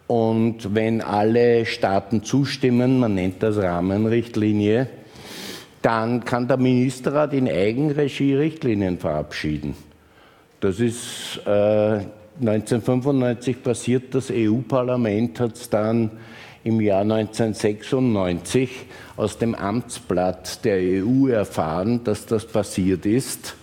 [0.05, 4.87] Und wenn alle Staaten zustimmen, man nennt das Rahmenrichtlinie,
[5.81, 9.75] dann kann der Ministerrat in Eigenregie Richtlinien verabschieden.
[10.59, 11.99] Das ist äh,
[12.39, 16.11] 1995 passiert, das EU-Parlament hat es dann
[16.63, 18.69] im Jahr 1996
[19.17, 23.55] aus dem Amtsblatt der EU erfahren, dass das passiert ist.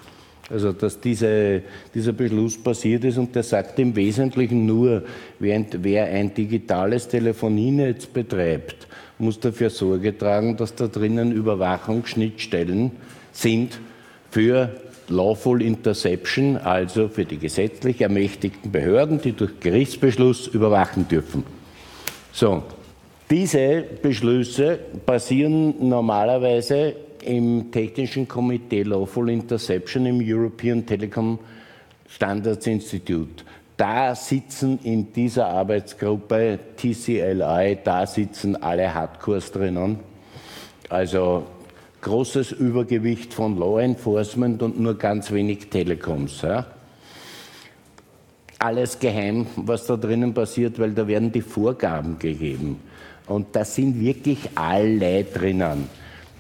[0.51, 1.63] Also dass diese,
[1.95, 5.05] dieser Beschluss passiert ist und der sagt im Wesentlichen nur,
[5.39, 8.88] wer, wer ein digitales Telefonienetz betreibt,
[9.19, 12.93] muss dafür Sorge tragen, dass da drinnen Überwachungsschnittstellen
[13.33, 13.79] sind
[14.31, 14.71] für
[15.09, 21.45] Lawful Interception, also für die gesetzlich ermächtigten Behörden, die durch Gerichtsbeschluss überwachen dürfen.
[22.33, 22.63] So,
[23.31, 31.39] diese Beschlüsse basieren normalerweise im Technischen Komitee Lawful Interception im European Telecom
[32.09, 33.45] Standards Institute.
[33.79, 40.01] Da sitzen in dieser Arbeitsgruppe TCLI, da sitzen alle Hardcores drinnen.
[40.89, 41.47] Also
[42.01, 46.43] großes Übergewicht von Law Enforcement und nur ganz wenig Telekoms.
[46.43, 46.67] Ja.
[48.59, 52.81] Alles geheim, was da drinnen passiert, weil da werden die Vorgaben gegeben.
[53.27, 55.89] Und da sind wirklich alle drinnen.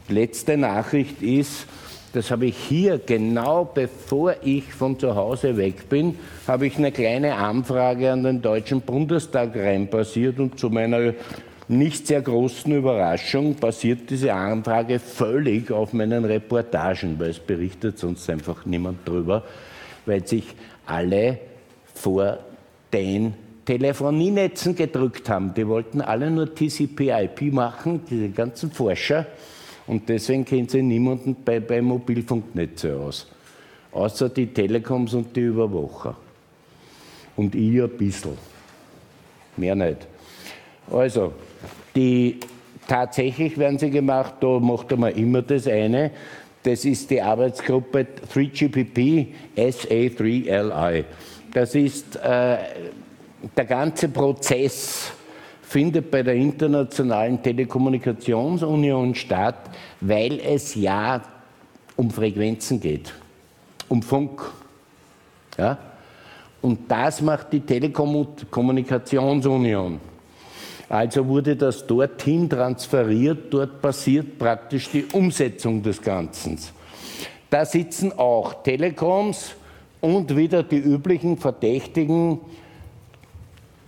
[0.09, 1.67] Letzte Nachricht ist,
[2.13, 6.93] das habe ich hier, genau bevor ich von zu Hause weg bin, habe ich eine
[6.93, 11.15] kleine Anfrage an den Deutschen Bundestag reinpassiert und zu meiner
[11.69, 18.29] nicht sehr großen Überraschung basiert diese Anfrage völlig auf meinen Reportagen, weil es berichtet sonst
[18.31, 19.45] einfach niemand drüber,
[20.07, 20.55] weil sich
[20.87, 21.39] alle
[21.95, 22.39] vor
[22.93, 23.35] den
[23.67, 25.53] Telefonienetzen gedrückt haben.
[25.53, 29.27] Die wollten alle nur TCP/IP machen, diese ganzen Forscher.
[29.89, 33.27] Und deswegen kennt sich niemanden bei, bei Mobilfunknetze aus.
[33.91, 36.15] Außer die Telekoms und die Überwacher.
[37.37, 38.37] Und ich ein bisschen.
[39.57, 40.07] Mehr nicht.
[40.91, 41.33] Also,
[41.97, 42.39] die,
[42.87, 46.11] tatsächlich werden sie gemacht, da macht man immer das eine.
[46.63, 51.05] Das ist die Arbeitsgruppe 3GPP SA3LI.
[51.53, 52.59] Das ist äh,
[53.57, 55.13] der ganze Prozess
[55.69, 59.69] findet bei der Internationalen Telekommunikationsunion statt,
[60.01, 61.21] weil es ja
[61.95, 63.13] um Frequenzen geht,
[63.89, 64.41] um Funk.
[65.59, 65.77] Ja?
[66.63, 70.01] Und das macht die Telekommunikationsunion.
[70.89, 76.59] Also wurde das dorthin transferiert, dort passiert praktisch die Umsetzung des Ganzen.
[77.51, 79.51] Da sitzen auch Telekoms
[80.01, 82.41] und wieder die üblichen Verdächtigen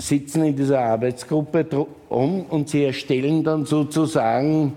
[0.01, 4.73] sitzen in dieser Arbeitsgruppe um und sie erstellen dann sozusagen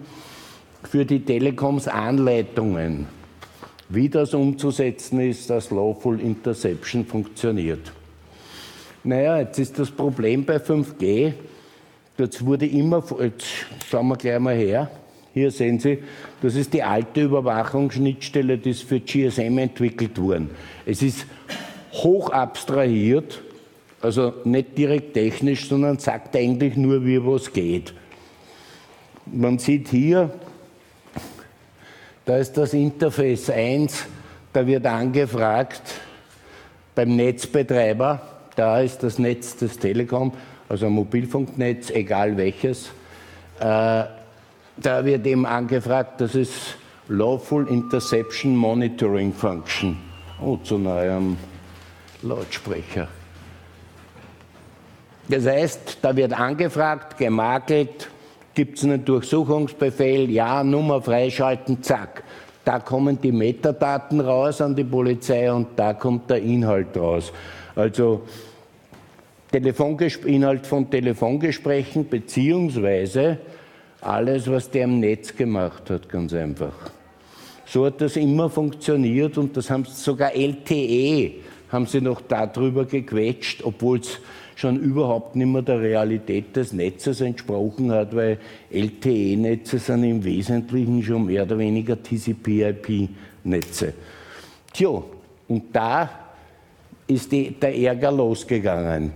[0.84, 3.08] für die Telekoms Anleitungen,
[3.90, 7.92] wie das umzusetzen ist, dass Lawful Interception funktioniert.
[9.04, 11.34] Naja, jetzt ist das Problem bei 5G,
[12.18, 13.46] jetzt wurde immer, jetzt
[13.90, 14.90] schauen wir gleich mal her,
[15.34, 16.00] hier sehen Sie,
[16.42, 20.52] das ist die alte Überwachungsschnittstelle, die ist für GSM entwickelt worden.
[20.86, 21.26] Es ist
[21.92, 23.42] hoch abstrahiert
[24.04, 27.94] also nicht direkt technisch, sondern sagt eigentlich nur, wie was geht.
[29.26, 30.30] Man sieht hier,
[32.26, 34.06] da ist das Interface 1,
[34.52, 35.82] da wird angefragt
[36.94, 38.22] beim Netzbetreiber,
[38.58, 40.34] da ist das Netz des Telekom,
[40.68, 42.88] also ein Mobilfunknetz, egal welches.
[43.60, 44.04] Äh,
[44.76, 46.76] da wird eben angefragt, das ist
[47.08, 49.98] Lawful Interception Monitoring Function.
[50.42, 51.38] Oh, zu neuem
[52.22, 53.08] Lautsprecher.
[55.28, 58.10] Das heißt, da wird angefragt, gemakelt,
[58.54, 62.24] gibt es einen Durchsuchungsbefehl, ja, Nummer freischalten, zack.
[62.66, 67.34] Da kommen die Metadaten raus an die Polizei und da kommt der Inhalt raus.
[67.76, 68.22] Also
[70.26, 73.38] Inhalt von Telefongesprächen beziehungsweise
[74.02, 76.74] alles, was der im Netz gemacht hat, ganz einfach.
[77.66, 81.34] So hat das immer funktioniert und das haben sogar LTE
[81.70, 84.20] haben sie noch darüber gequetscht, obwohl es
[84.56, 88.38] schon überhaupt nicht mehr der Realität des Netzes entsprochen hat, weil
[88.72, 93.94] LTE-Netze sind im Wesentlichen schon mehr oder weniger TCP-IP-Netze.
[94.74, 95.04] Tja,
[95.48, 96.10] und da
[97.08, 99.12] ist die, der Ärger losgegangen.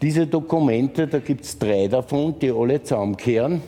[0.00, 3.62] Diese Dokumente, da gibt es drei davon, die alle zusammenkehren.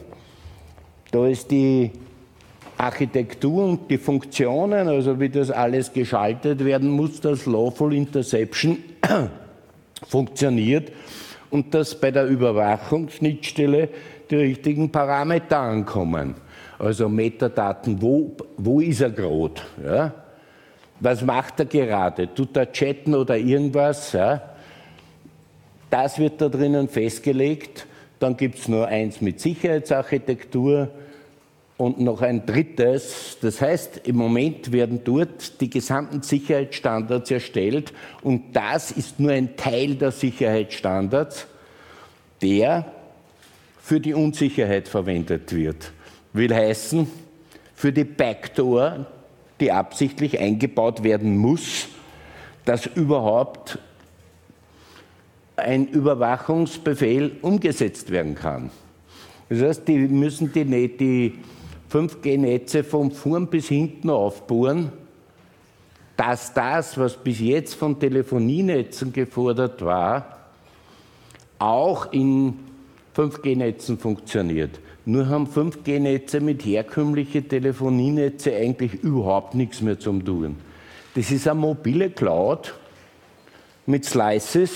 [1.11, 1.91] Da ist die
[2.77, 8.79] Architektur und die Funktionen, also wie das alles geschaltet werden muss, das Lawful Interception
[10.09, 10.91] funktioniert
[11.55, 13.89] und dass bei der Überwachungsschnittstelle
[14.29, 16.35] die richtigen Parameter ankommen.
[16.81, 19.61] Also Metadaten, wo, wo ist er gerade?
[19.85, 20.13] Ja?
[20.99, 22.35] Was macht er gerade?
[22.35, 24.15] Tut er chatten oder irgendwas?
[24.15, 24.43] Ja?
[25.89, 27.87] Das wird da drinnen festgelegt.
[28.19, 30.89] Dann gibt es nur eins mit Sicherheitsarchitektur
[31.77, 33.39] und noch ein drittes.
[33.41, 39.57] Das heißt, im Moment werden dort die gesamten Sicherheitsstandards erstellt und das ist nur ein
[39.57, 41.47] Teil der Sicherheitsstandards,
[42.43, 42.93] der
[43.81, 45.93] für die Unsicherheit verwendet wird.
[46.33, 47.07] Will heißen,
[47.75, 49.07] für die Backdoor,
[49.61, 51.89] die absichtlich eingebaut werden muss,
[52.65, 53.79] dass überhaupt
[55.57, 58.71] ein Überwachungsbefehl umgesetzt werden kann.
[59.49, 60.65] Das heißt, die müssen die,
[60.97, 61.35] die
[61.95, 64.91] 5G-Netze von vorn bis hinten aufbohren,
[66.17, 70.39] dass das, was bis jetzt von Telefonienetzen gefordert war,
[71.61, 72.55] auch in
[73.17, 74.81] 5G-Netzen funktioniert.
[75.07, 80.57] Nur haben 5G-Netze mit herkömmlichen Telefonienetze eigentlich überhaupt nichts mehr zum tun.
[81.15, 82.75] Das ist eine mobile Cloud
[83.87, 84.73] mit Slices,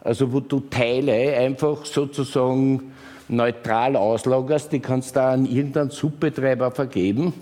[0.00, 2.92] also wo du Teile einfach sozusagen
[3.30, 7.32] neutral auslagerst, die kannst du an irgendeinen Subbetreiber vergeben,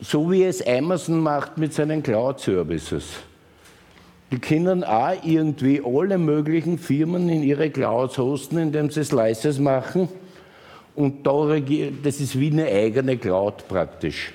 [0.00, 3.04] so wie es Amazon macht mit seinen Cloud-Services.
[4.32, 10.08] Die können auch irgendwie alle möglichen Firmen in ihre Clouds hosten, indem sie Slices machen.
[10.96, 11.60] Und da
[12.02, 14.32] das ist wie eine eigene Cloud praktisch.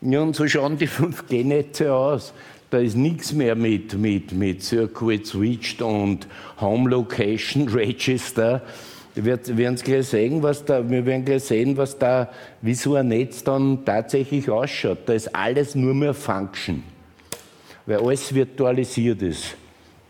[0.00, 2.32] Ja, und so schauen die 5G-Netze aus.
[2.70, 6.28] Da ist nichts mehr mit, mit, mit Circuit Switched und
[6.60, 8.62] Home Location Register.
[9.24, 12.30] Wir werden gleich sehen, was da, wir werden gleich sehen, was da,
[12.62, 14.98] wie so ein Netz dann tatsächlich ausschaut.
[15.06, 16.82] Da ist alles nur mehr Function
[17.88, 19.56] weil alles virtualisiert ist.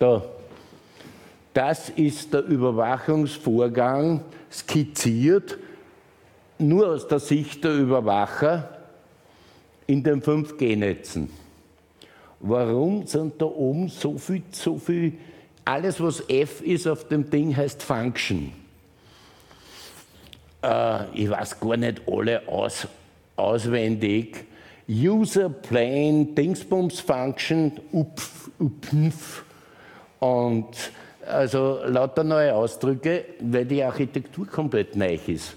[0.00, 0.24] Da.
[1.54, 5.56] Das ist der Überwachungsvorgang skizziert,
[6.58, 8.78] nur aus der Sicht der Überwacher
[9.86, 11.30] in den 5G-Netzen.
[12.40, 15.12] Warum sind da oben so viel, so viel,
[15.64, 18.52] alles was F ist auf dem Ding heißt Function.
[20.62, 22.88] Äh, ich weiß gar nicht alle aus,
[23.36, 24.46] auswendig.
[24.88, 29.44] User Plane Dingsbums Function upf, upf.
[30.18, 30.68] und
[31.26, 35.54] also lauter neue Ausdrücke, weil die Architektur komplett neu ist.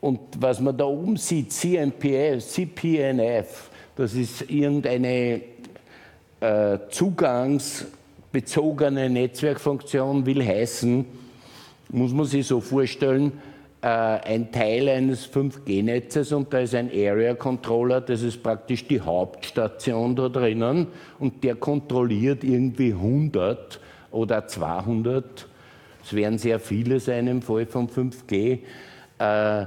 [0.00, 5.42] Und was man da oben sieht, CMPF, CPNF, das ist irgendeine
[6.40, 11.04] äh, zugangsbezogene Netzwerkfunktion, will heißen,
[11.90, 13.32] muss man sich so vorstellen,
[13.80, 20.16] ein Teil eines 5G-Netzes und da ist ein Area Controller, das ist praktisch die Hauptstation
[20.16, 20.88] da drinnen
[21.20, 23.78] und der kontrolliert irgendwie 100
[24.10, 25.46] oder 200,
[26.02, 28.58] es werden sehr viele sein im Fall von 5G,
[29.18, 29.66] äh,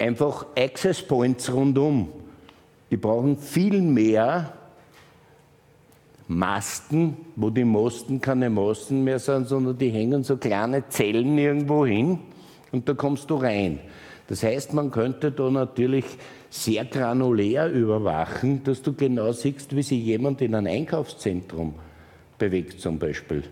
[0.00, 2.08] einfach Access Points rundum.
[2.90, 4.52] Die brauchen viel mehr
[6.26, 11.86] Masten, wo die Masten keine Masten mehr sind, sondern die hängen so kleine Zellen irgendwo
[11.86, 12.18] hin
[12.72, 13.78] und da kommst du rein.
[14.28, 16.04] Das heißt, man könnte da natürlich
[16.48, 21.74] sehr granulär überwachen, dass du genau siehst, wie sich jemand in ein Einkaufszentrum
[22.38, 23.44] bewegt zum Beispiel.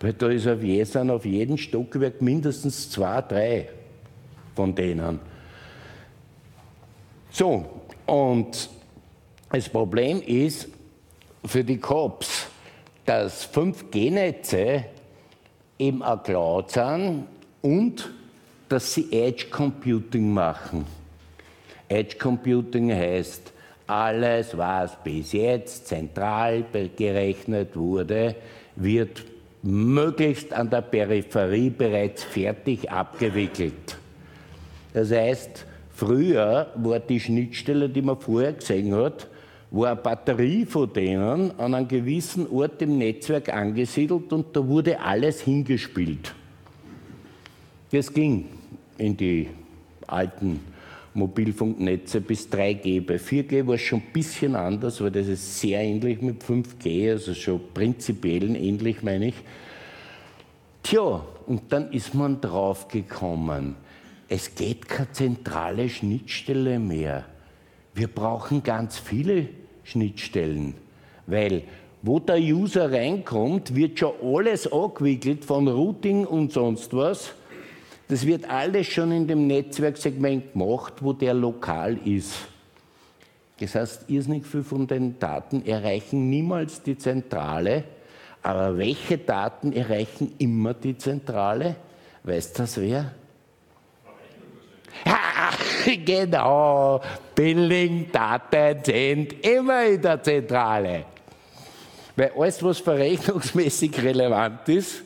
[0.00, 3.68] Weil da ist auf, sind auf jedem Stockwerk mindestens zwei, drei
[4.54, 5.18] von denen.
[7.30, 7.64] So,
[8.06, 8.70] und
[9.50, 10.68] das Problem ist
[11.44, 12.46] für die Cops,
[13.04, 14.84] dass 5G-Netze
[15.78, 17.26] eben auch Cloud sind
[17.62, 18.10] und
[18.68, 20.84] dass sie Edge Computing machen.
[21.88, 23.52] Edge Computing heißt,
[23.86, 26.64] alles, was bis jetzt zentral
[26.96, 28.36] gerechnet wurde,
[28.76, 29.24] wird
[29.62, 33.96] möglichst an der Peripherie bereits fertig abgewickelt.
[34.92, 39.26] Das heißt, früher war die Schnittstelle, die man vorher gesehen hat,
[39.70, 45.00] war eine Batterie von denen an einem gewissen Ort im Netzwerk angesiedelt und da wurde
[45.00, 46.34] alles hingespielt.
[47.90, 48.46] Das ging
[48.98, 49.48] in die
[50.06, 50.60] alten
[51.14, 53.04] Mobilfunknetze bis 3G.
[53.04, 57.12] Bei 4G war es schon ein bisschen anders, weil das ist sehr ähnlich mit 5G,
[57.12, 59.34] also schon prinzipiell ähnlich, meine ich.
[60.82, 63.74] Tja, und dann ist man draufgekommen,
[64.28, 67.24] es geht keine zentrale Schnittstelle mehr.
[67.94, 69.48] Wir brauchen ganz viele
[69.84, 70.74] Schnittstellen,
[71.26, 71.62] weil
[72.02, 77.34] wo der User reinkommt, wird schon alles angewickelt von Routing und sonst was
[78.08, 82.34] das wird alles schon in dem Netzwerksegment gemacht, wo der lokal ist.
[83.60, 87.84] Das heißt, irrsinnig viel von den Daten erreichen niemals die Zentrale,
[88.42, 91.76] aber welche Daten erreichen immer die Zentrale?
[92.22, 93.12] Weißt du das wer?
[95.04, 95.50] Ja,
[96.04, 97.00] genau,
[97.34, 101.04] Billing-Daten sind immer in der Zentrale.
[102.16, 105.02] Weil alles, was verrechnungsmäßig relevant ist,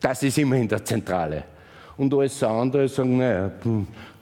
[0.00, 1.44] das ist immer in der Zentrale.
[1.96, 3.50] Und alles andere sagen, naja,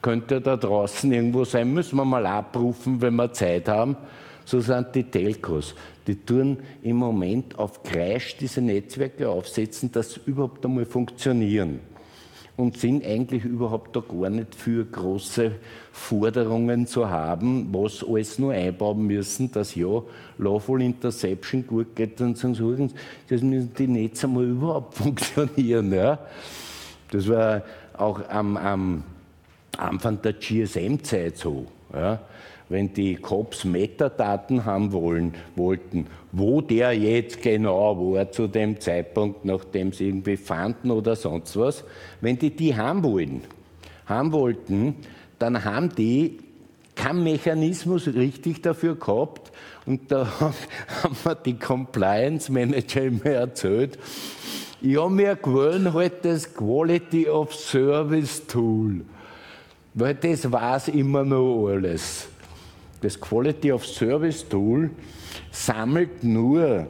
[0.01, 3.97] könnte da draußen irgendwo sein, müssen wir mal abrufen, wenn wir Zeit haben.
[4.45, 5.75] So sind die Telcos.
[6.07, 11.79] Die tun im Moment auf Kreisch diese Netzwerke aufsetzen, dass sie überhaupt einmal funktionieren
[12.57, 15.51] und sind eigentlich überhaupt da gar nicht für große
[15.91, 20.01] Forderungen zu haben, was alles nur einbauen müssen, dass ja
[20.37, 22.89] Lawful Interception gut geht, dann sagen sie,
[23.27, 25.93] das müssen die Netze mal überhaupt funktionieren.
[25.93, 26.19] Ja.
[27.11, 27.61] Das war
[27.97, 29.03] auch am, am
[29.77, 31.65] Anfang der GSM-Zeit so.
[31.93, 32.19] Ja
[32.69, 39.45] wenn die Cops Metadaten haben wollen, wollten, wo der jetzt genau war zu dem Zeitpunkt,
[39.45, 41.85] nachdem sie irgendwie fanden oder sonst was,
[42.19, 43.41] wenn die die haben wollen,
[44.05, 44.95] haben wollten,
[45.39, 46.39] dann haben die
[46.93, 49.53] keinen Mechanismus richtig dafür gehabt.
[49.85, 53.97] Und da haben mir die Compliance Manager immer erzählt,
[54.81, 59.05] ich habe mir gewöhnt halt das Quality of Service Tool,
[59.93, 62.27] weil das weiß immer noch alles.
[62.99, 64.89] Das Quality of Service Tool
[65.51, 66.87] sammelt nur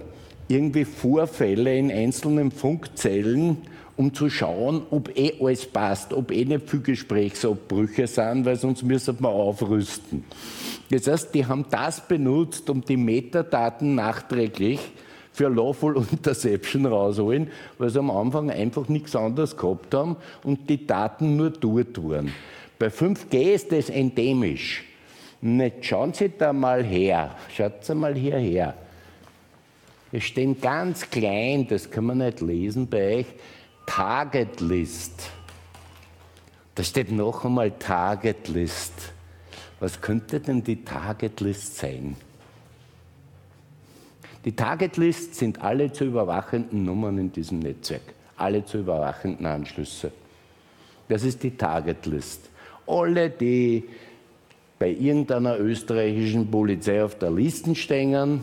[0.48, 3.58] irgendwie Vorfälle in einzelnen Funkzellen,
[3.98, 8.84] um zu schauen, ob eh alles passt, ob eh nicht viel Gesprächsabbrüche sind, weil sonst
[8.84, 10.26] müssen wir aufrüsten.
[10.92, 14.80] Das heißt, die haben das benutzt, um die Metadaten nachträglich
[15.32, 20.86] für Lawful Interception rausholen, weil sie am Anfang einfach nichts anderes gehabt haben und die
[20.86, 22.32] Daten nur dort waren.
[22.78, 24.84] Bei 5G ist das endemisch.
[25.42, 28.74] Nicht, schauen Sie da mal her, schaut Sie mal hierher.
[30.12, 33.26] Es stehen ganz klein, das kann man nicht lesen bei euch,
[33.86, 35.30] Target List.
[36.74, 39.14] Da steht noch einmal Target List.
[39.80, 42.16] Was könnte denn die Target List sein?
[44.46, 50.12] Die Target List sind alle zu überwachenden Nummern in diesem Netzwerk, alle zu überwachenden Anschlüsse.
[51.08, 52.50] Das ist die Target List.
[52.88, 53.84] Alle, die
[54.86, 58.42] bei irgendeiner österreichischen Polizei auf der Liste stehen,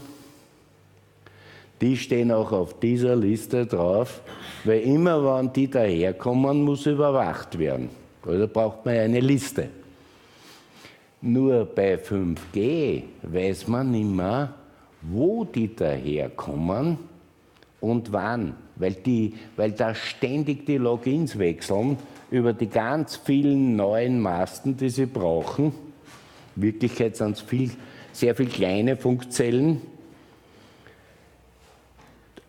[1.81, 4.23] die stehen auch auf dieser Liste drauf,
[4.65, 7.91] weil immer, wenn die daherkommen, muss überwacht werden.
[8.27, 9.69] Also braucht man eine Liste.
[11.21, 14.53] Nur bei 5G weiß man mehr,
[15.01, 16.99] wo die daherkommen
[17.81, 21.99] und wann, weil, die, weil da ständig die Logins wechseln
[22.33, 25.92] über die ganz vielen neuen Masten, die sie brauchen.
[26.57, 27.71] In Wirklichkeit sind es viel,
[28.13, 29.81] sehr viele kleine Funkzellen,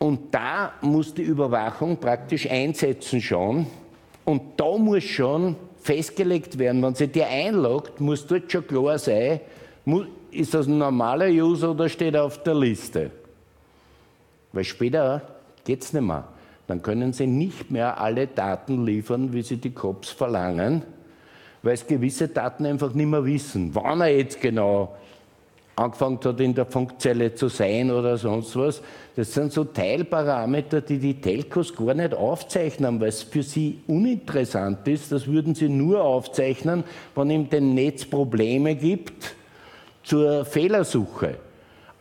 [0.04, 3.68] und da muss die Überwachung praktisch einsetzen schon.
[4.26, 9.40] Und da muss schon festgelegt werden, wenn sie dir einloggt, muss dort schon klar sein,
[10.30, 13.12] ist das ein normaler User oder steht er auf der Liste.
[14.52, 15.22] Weil später
[15.64, 16.28] geht es nicht mehr.
[16.68, 20.84] Dann können sie nicht mehr alle Daten liefern, wie sie die Cops verlangen,
[21.64, 23.74] weil es gewisse Daten einfach nicht mehr wissen.
[23.74, 24.96] Wann er jetzt genau
[25.76, 28.82] angefangen hat, in der Funkzelle zu sein oder sonst was.
[29.16, 34.88] Das sind so Teilparameter, die die Telcos gar nicht aufzeichnen, weil es für sie uninteressant
[34.88, 35.12] ist.
[35.12, 36.84] Das würden sie nur aufzeichnen,
[37.16, 39.36] wenn ihm dem Netz Probleme gibt
[40.04, 41.38] zur Fehlersuche.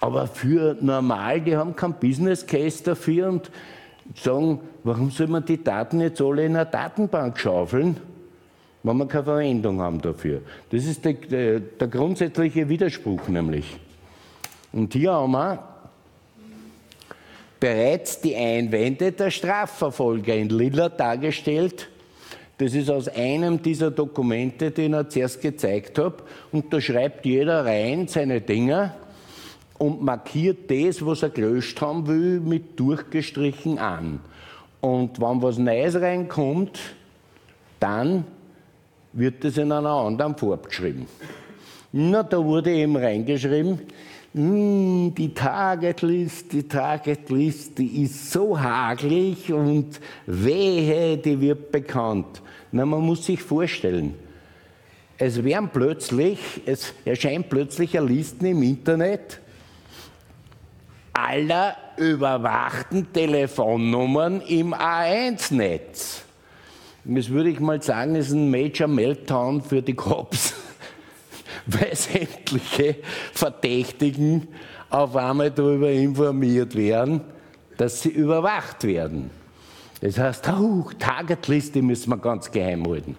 [0.01, 3.51] Aber für normal, die haben keinen Business Case dafür und
[4.17, 7.97] sagen, warum soll man die Daten jetzt alle in einer Datenbank schaufeln?
[8.83, 10.43] Wenn wir keine Verwendung haben dafür.
[10.71, 13.77] Das ist der, der, der grundsätzliche Widerspruch nämlich.
[14.73, 15.59] Und hier haben wir
[17.61, 21.89] bereits die Einwände der Strafverfolger in Lilla dargestellt.
[22.59, 26.17] Das ist aus einem dieser Dokumente, den er zuerst gezeigt habe.
[26.51, 28.95] Und da schreibt jeder rein seine Dinge
[29.79, 34.21] und markiert das, was er gelöscht haben will, mit durchgestrichen an.
[34.81, 36.79] Und wenn was Neues reinkommt,
[37.79, 38.25] dann
[39.13, 41.07] wird das in einer anderen Farbe geschrieben.
[41.93, 43.81] Na, da wurde eben reingeschrieben,
[44.35, 52.41] hm, die Targetlist, die Targetlist, die ist so hagelig und wehe, die wird bekannt.
[52.71, 54.15] Na, man muss sich vorstellen,
[55.19, 59.41] es werden plötzlich, es erscheint plötzlich eine Liste im Internet
[61.13, 66.22] aller überwachten Telefonnummern im A1-Netz.
[67.05, 70.55] Das würde ich mal sagen, ist ein Major Meltdown für die Cops,
[71.67, 72.97] weil sämtliche
[73.33, 74.47] Verdächtigen
[74.89, 77.23] auf einmal darüber informiert werden,
[77.77, 79.31] dass sie überwacht werden.
[80.01, 83.17] Das heißt, oh, Targetliste müssen wir ganz geheim halten.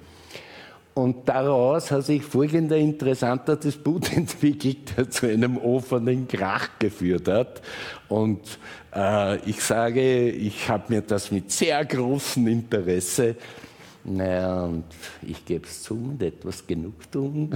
[0.93, 7.61] Und daraus hat sich folgender interessanter Disput entwickelt, der zu einem offenen Krach geführt hat.
[8.07, 8.41] Und
[8.95, 13.35] äh, ich sage, ich habe mir das mit sehr großem Interesse
[14.05, 14.85] naja, und
[15.21, 17.53] ich gebe es zu, mit etwas Genugtuung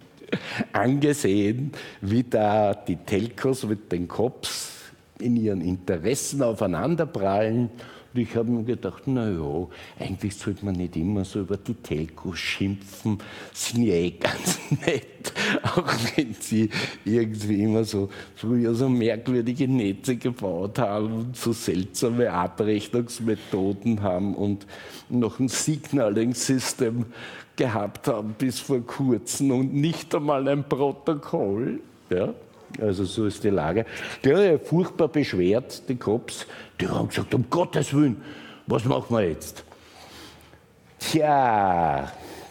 [0.72, 4.70] angesehen, wie da die Telcos mit den Cops
[5.18, 7.70] in ihren Interessen aufeinanderprallen
[8.14, 9.66] und ich habe mir gedacht, na ja,
[9.98, 13.18] eigentlich sollte man nicht immer so über die Telcos schimpfen,
[13.52, 15.32] sind ja eh ganz nett,
[15.62, 16.68] auch wenn sie
[17.04, 24.66] irgendwie immer so früher so merkwürdige Netze gebaut haben und so seltsame Abrechnungsmethoden haben und
[25.08, 27.06] noch ein Signaling-System
[27.56, 31.80] gehabt haben bis vor kurzem und nicht einmal ein Protokoll.
[32.10, 32.34] Ja?
[32.80, 33.84] Also so ist die Lage.
[34.24, 36.46] Die haben ja furchtbar beschwert, die Cops.
[36.82, 38.20] Die haben gesagt, um Gottes Willen,
[38.66, 39.62] was machen wir jetzt?
[40.98, 42.10] Tja,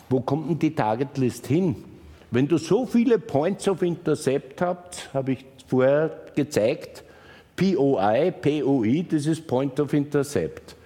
[0.10, 1.76] wo kommt denn die Targetlist hin?
[2.30, 7.04] Wenn du so viele Points of Intercept habt, habe ich vorher gezeigt,
[7.58, 10.78] POI, POI, das ist Point of Intercept.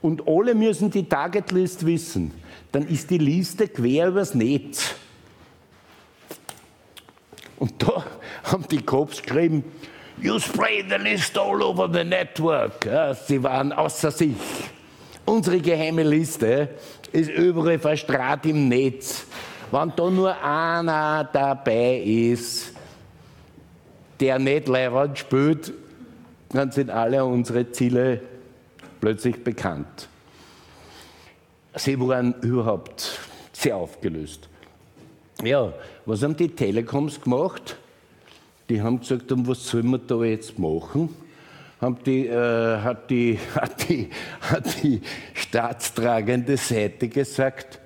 [0.00, 2.32] Und alle müssen die Target List wissen.
[2.72, 4.96] Dann ist die Liste quer übers Netz.
[7.60, 8.04] Und da
[8.42, 9.62] haben die Cops geschrieben,
[10.22, 12.84] You spray the list all over the network.
[12.86, 14.36] Ja, sie waren außer sich.
[15.24, 16.68] Unsere geheime Liste
[17.10, 19.26] ist überall verstrahlt im Netz.
[19.72, 22.72] Wenn da nur einer dabei ist,
[24.20, 25.72] der nicht Lehrern spielt,
[26.50, 28.20] dann sind alle unsere Ziele
[29.00, 30.08] plötzlich bekannt.
[31.74, 33.18] Sie waren überhaupt
[33.52, 34.48] sehr aufgelöst.
[35.42, 35.72] Ja,
[36.06, 37.76] was haben die Telekoms gemacht?
[38.72, 41.10] Die haben gesagt, um was sollen wir da jetzt machen?
[42.06, 44.08] Die, äh, hat, die, hat, die,
[44.40, 45.02] hat die
[45.34, 47.78] staatstragende Seite gesagt,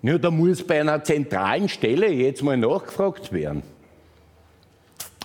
[0.00, 3.64] ja, da muss bei einer zentralen Stelle jetzt mal nachgefragt werden.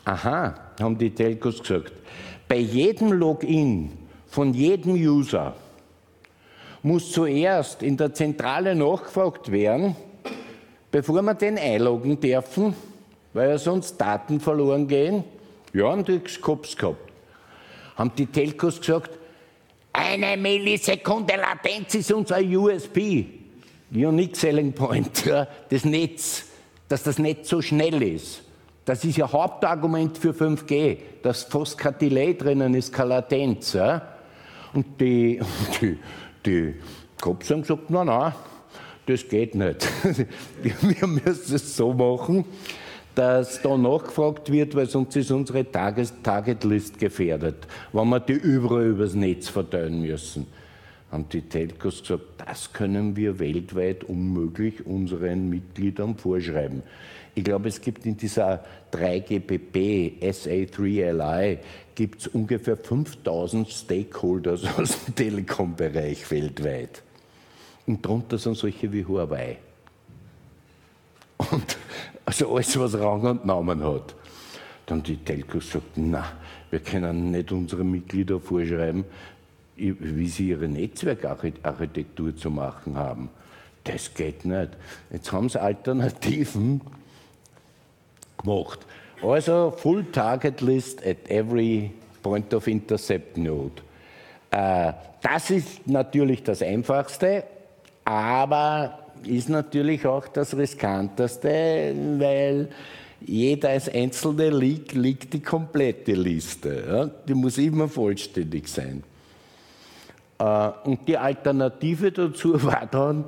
[0.03, 1.91] Aha, haben die Telcos gesagt.
[2.47, 3.91] Bei jedem Login
[4.25, 5.53] von jedem User
[6.81, 9.95] muss zuerst in der Zentrale nachgefragt werden,
[10.89, 12.73] bevor wir den einloggen dürfen,
[13.37, 15.23] weil ja sonst Daten verloren gehen.
[15.71, 16.97] Ja, haben die Kops gehabt.
[17.95, 19.11] Haben die Telcos gesagt,
[19.93, 23.25] eine Millisekunde Latenz ist unser USP,
[23.91, 26.45] Unique Selling Point, ja, das Netz,
[26.87, 28.41] dass das Netz so schnell ist.
[28.85, 33.73] Das ist ja Hauptargument für 5G, dass fast kein Delay drinnen ist, keine Latenz.
[33.73, 34.01] Ja?
[34.73, 35.41] Und die,
[35.81, 35.97] die,
[36.45, 36.75] die
[37.21, 38.33] Cops haben gesagt, nein, nein,
[39.05, 39.87] das geht nicht.
[40.61, 42.45] Wir müssen es so machen,
[43.17, 47.55] dass da nachgefragt wird, weil sonst ist unsere Tages Targetlist gefährdet,
[47.91, 50.45] wenn wir die überall übers Netz verteilen müssen.
[51.11, 56.83] Haben die Telcos gesagt, das können wir weltweit unmöglich unseren Mitgliedern vorschreiben.
[57.33, 61.57] Ich glaube, es gibt in dieser 3GPP SA3LI
[61.95, 67.01] gibt es ungefähr 5000 Stakeholders aus dem Telekom-Bereich weltweit.
[67.87, 69.57] Und darunter sind solche wie Huawei.
[72.37, 74.13] Also alles, was Rang und Namen hat.
[74.85, 76.23] Dann die Telcos sagten, na,
[76.69, 79.05] wir können nicht unsere Mitglieder vorschreiben,
[79.75, 83.29] wie sie ihre Netzwerkarchitektur zu machen haben.
[83.85, 84.69] Das geht nicht.
[85.09, 86.81] Jetzt haben sie Alternativen
[88.37, 88.85] gemacht.
[89.23, 93.81] Also Full Target List at every point of intercept node.
[94.51, 97.45] Äh, das ist natürlich das Einfachste,
[98.05, 102.69] aber ist natürlich auch das Riskanteste, weil
[103.21, 106.83] jeder als einzelne liegt, liegt die komplette Liste.
[106.87, 107.05] Ja?
[107.05, 109.03] Die muss immer vollständig sein.
[110.39, 113.25] Äh, und die Alternative dazu war dann,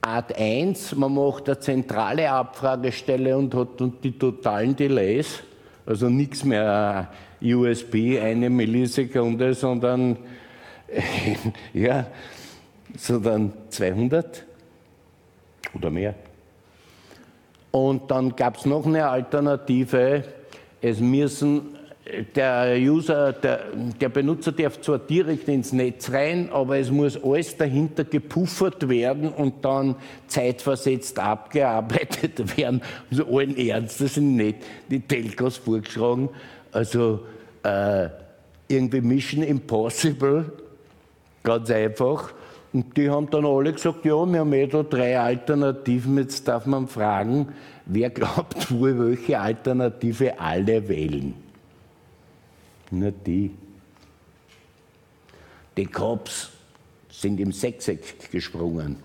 [0.00, 3.68] Art 1, man macht eine zentrale Abfragestelle und hat
[4.02, 5.42] die totalen Delays,
[5.84, 7.10] also nichts mehr
[7.42, 10.16] USB, eine Millisekunde, sondern,
[11.74, 12.06] ja,
[12.96, 14.47] sondern 200
[15.74, 16.14] oder mehr.
[17.70, 20.24] Und dann gab es noch eine Alternative,
[20.80, 21.78] es müssen
[22.34, 23.66] der User, der,
[24.00, 29.28] der, Benutzer darf zwar direkt ins Netz rein, aber es muss alles dahinter gepuffert werden
[29.28, 29.94] und dann
[30.26, 32.80] zeitversetzt abgearbeitet werden.
[33.10, 34.56] Also allen Ernstes sind nicht
[34.90, 36.30] die Telcos vorgeschlagen.
[36.72, 37.20] Also
[37.62, 38.08] äh,
[38.68, 40.50] irgendwie Mission Impossible,
[41.42, 42.32] ganz einfach.
[42.72, 46.66] Und die haben dann alle gesagt, ja, wir haben eh da drei Alternativen, jetzt darf
[46.66, 47.48] man fragen,
[47.86, 51.34] wer glaubt wohl, welche Alternative alle wählen.
[52.90, 53.50] Nur die.
[55.76, 56.50] Die Cops
[57.10, 58.96] sind im Sechseck gesprungen.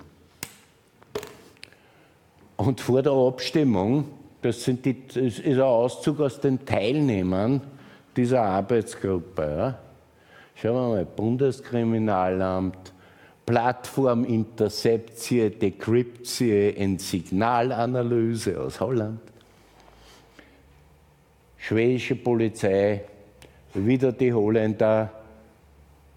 [2.58, 4.06] Und vor der Abstimmung,
[4.42, 7.62] das, sind die, das ist ein Auszug aus den Teilnehmern
[8.16, 9.42] dieser Arbeitsgruppe.
[9.42, 9.80] Ja.
[10.56, 12.93] Schauen wir mal, Bundeskriminalamt,
[13.46, 19.20] Plattform Interceptie, Decryptie und Signalanalyse aus Holland,
[21.58, 23.02] schwedische Polizei,
[23.74, 25.12] wieder die Holländer,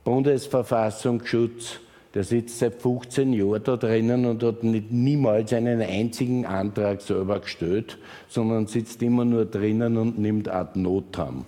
[0.04, 1.80] Bundesverfassungsschutz,
[2.14, 7.40] der sitzt seit 15 Jahren da drinnen und hat nicht, niemals einen einzigen Antrag selber
[7.40, 7.98] gestellt,
[8.28, 11.44] sondern sitzt immer nur drinnen und nimmt ad notam.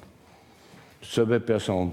[1.01, 1.93] Selbe Person.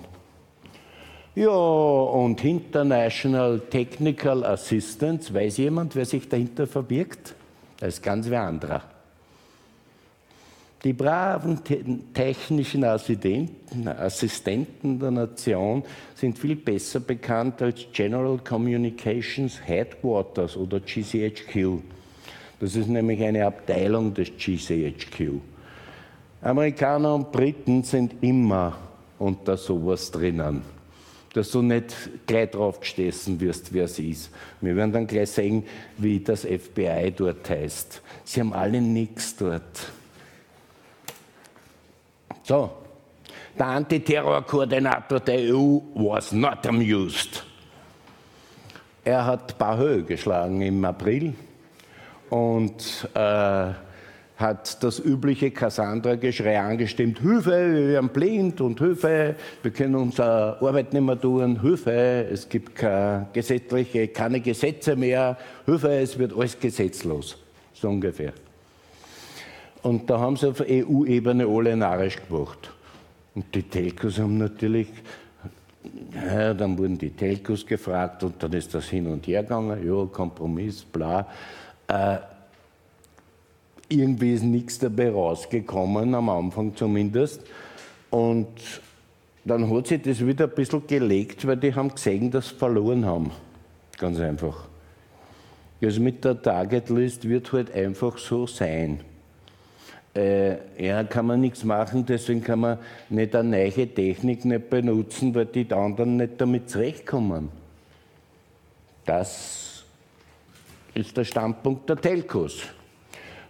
[1.35, 7.35] Ja, und International Technical Assistance, weiß jemand, wer sich dahinter verbirgt?
[7.77, 8.83] Das ist ganz wer anderer.
[10.85, 11.59] Die braven
[12.13, 15.83] technischen Assistenten, Assistenten der Nation
[16.13, 21.79] sind viel besser bekannt als General Communications Headquarters oder GCHQ.
[22.61, 25.41] Das ist nämlich eine Abteilung des GCHQ.
[26.41, 28.77] Amerikaner und Briten sind immer
[29.19, 30.61] unter sowas drinnen,
[31.35, 31.93] dass du nicht
[32.27, 34.31] gleich drauf gestessen wirst, wer es ist.
[34.61, 35.65] Wir werden dann gleich sehen,
[35.97, 38.01] wie das FBI dort heißt.
[38.23, 39.91] Sie haben alle nichts dort.
[42.43, 42.71] So,
[43.59, 47.43] der Antiterrorkoordinator der EU was not amused.
[49.03, 51.33] Er hat Bahö geschlagen im April
[52.29, 53.73] und äh,
[54.37, 60.91] hat das übliche Cassandra-Geschrei angestimmt, Hilfe, wir werden blind und Hilfe, wir können unsere Arbeit
[60.91, 66.59] nicht mehr tun, Hilfe, es gibt keine gesetzliche, keine Gesetze mehr, Hilfe, es wird alles
[66.59, 67.37] gesetzlos,
[67.73, 68.33] so ungefähr.
[69.83, 72.71] Und da haben sie auf EU-Ebene alle narrisch gemacht.
[73.35, 74.87] Und die Telcos haben natürlich,
[76.13, 80.05] ja, dann wurden die Telcos gefragt und dann ist das hin und her gegangen, ja,
[80.07, 81.27] Kompromiss, bla.
[81.87, 82.17] Äh,
[83.89, 87.41] irgendwie ist nichts dabei rausgekommen, am Anfang zumindest.
[88.09, 88.47] Und
[89.43, 93.05] dann hat sich das wieder ein bisschen gelegt, weil die haben gesehen, dass sie verloren
[93.05, 93.31] haben.
[93.97, 94.67] Ganz einfach.
[95.81, 99.01] Also mit der Targetlist wird halt einfach so sein.
[100.15, 102.79] Äh, ja, kann man nichts machen, deswegen kann man
[103.09, 107.49] nicht eine neue Technik nicht benutzen, weil die anderen nicht damit zurechtkommen.
[109.05, 109.83] Das
[110.93, 112.63] ist der Standpunkt der Telcos.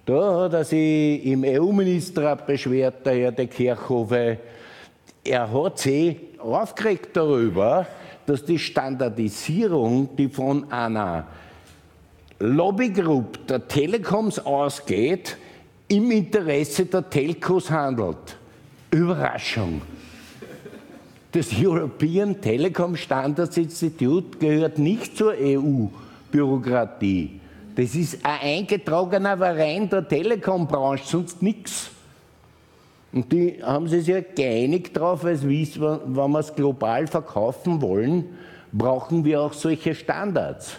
[0.05, 4.37] Da hat er sich im EU-Ministerrat beschwert, der Herr de Kirchhofe.
[5.23, 7.87] Er hat sich aufgeregt darüber,
[8.27, 11.25] dass die Standardisierung, die von einer
[12.37, 15.37] Lobbygruppe der Telekoms ausgeht,
[15.87, 18.37] im Interesse der Telcos handelt.
[18.91, 19.81] Überraschung.
[21.31, 27.39] Das European Telecom Standards Institute gehört nicht zur EU-Bürokratie.
[27.75, 31.91] Das ist ein eingetragener Verein der Telekom-Branche, sonst nichts.
[33.11, 38.25] Und die haben sich ja geeinigt darauf, wissen, wenn wir es global verkaufen wollen,
[38.71, 40.77] brauchen wir auch solche Standards.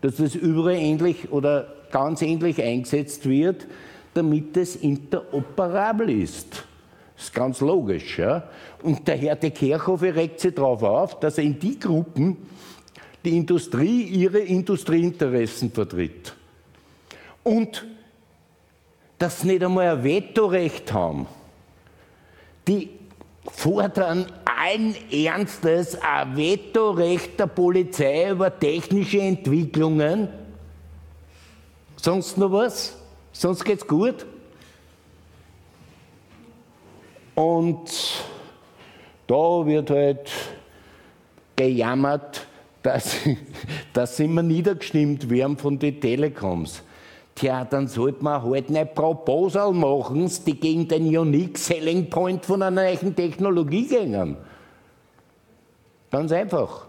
[0.00, 3.66] Dass das überall ähnlich oder ganz ähnlich eingesetzt wird,
[4.14, 6.64] damit es interoperabel ist.
[7.16, 8.18] Das ist ganz logisch.
[8.18, 8.44] Ja?
[8.82, 12.36] Und der Herr de Kerchhofe regt sich darauf auf, dass er in die Gruppen,
[13.24, 16.34] die Industrie ihre Industrieinteressen vertritt.
[17.42, 17.84] Und
[19.18, 21.26] dass sie nicht einmal ein Vetorecht haben.
[22.66, 22.90] Die
[23.46, 30.28] fordern allen Ernstes ein Vetorecht der Polizei über technische Entwicklungen.
[31.96, 32.96] Sonst noch was?
[33.32, 34.26] Sonst geht's gut.
[37.34, 37.90] Und
[39.26, 40.30] da wird halt
[41.56, 42.43] gejammert,
[42.84, 43.16] dass,
[43.92, 46.82] dass immer niedergestimmt werden von den Telekoms.
[47.34, 52.62] Tja, dann sollte man halt eine Proposal machen, die gegen den Unique Selling Point von
[52.62, 54.36] einer neuen Technologie gehen.
[56.12, 56.86] Ganz einfach.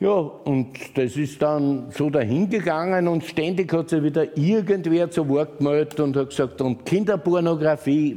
[0.00, 5.58] Ja, und das ist dann so dahingegangen und ständig hat sich wieder irgendwer zu Wort
[5.58, 8.16] gemeldet und hat gesagt, und Kinderpornografie,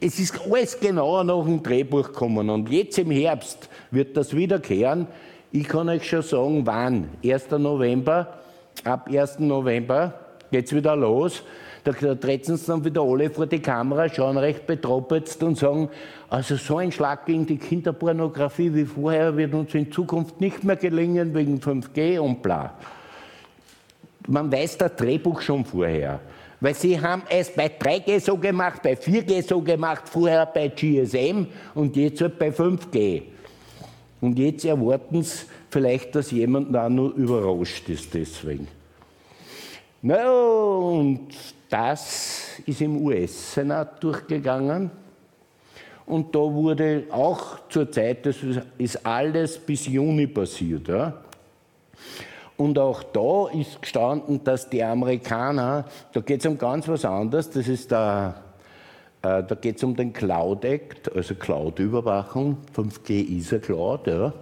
[0.00, 2.50] es ist alles genauer nach dem Drehbuch gekommen.
[2.50, 5.06] Und jetzt im Herbst wird das wiederkehren.
[5.50, 7.08] Ich kann euch schon sagen, wann.
[7.24, 7.50] 1.
[7.52, 8.38] November,
[8.84, 9.40] ab 1.
[9.40, 10.14] November
[10.50, 11.42] geht's wieder los.
[11.84, 15.88] Da, da treten sie dann wieder alle vor die Kamera, schauen recht betroppelt und sagen,
[16.28, 20.76] also so ein Schlag gegen die Kinderpornografie wie vorher wird uns in Zukunft nicht mehr
[20.76, 22.74] gelingen wegen 5G und bla.
[24.26, 26.20] Man weiß das Drehbuch schon vorher.
[26.60, 31.46] Weil sie haben es bei 3G so gemacht, bei 4G so gemacht, vorher bei GSM
[31.74, 33.22] und jetzt halt bei 5G.
[34.20, 38.66] Und jetzt erwarten sie vielleicht, dass jemand da nur überrascht ist deswegen.
[40.02, 41.28] Na, und
[41.68, 44.90] das ist im US-Senat durchgegangen.
[46.06, 48.36] Und da wurde auch zur Zeit, das
[48.78, 50.88] ist alles bis Juni passiert.
[50.88, 51.12] Ja.
[52.58, 57.48] Und auch da ist gestanden, dass die Amerikaner, da geht es um ganz was anderes,
[57.50, 58.34] das ist der,
[59.22, 64.32] äh, da geht es um den Cloud Act, also Cloud-Überwachung, 5G ist ja Cloud, ja.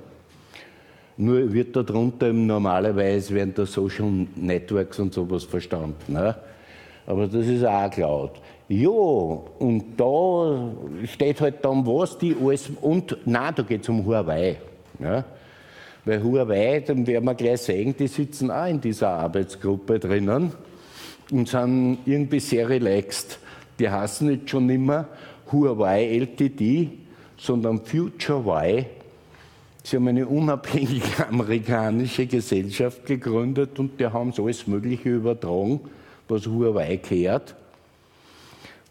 [1.18, 6.14] Nur wird darunter normalerweise während der Social Networks und sowas verstanden.
[6.14, 6.36] Ja.
[7.06, 8.30] Aber das ist auch Cloud.
[8.68, 10.72] Ja, und da
[11.04, 14.56] steht halt dann was, die alles, und nein, da geht es um Huawei.
[14.98, 15.22] Ja.
[16.06, 20.52] Weil Huawei, dann werden wir gleich sehen, die sitzen auch in dieser Arbeitsgruppe drinnen
[21.32, 23.40] und sind irgendwie sehr relaxed.
[23.80, 25.08] Die heißen jetzt schon mehr
[25.50, 26.90] Huawei LTD,
[27.36, 28.86] sondern FutureY.
[29.82, 35.80] Sie haben eine unabhängige amerikanische Gesellschaft gegründet und die haben so alles Mögliche übertragen,
[36.28, 37.56] was Huawei gehört.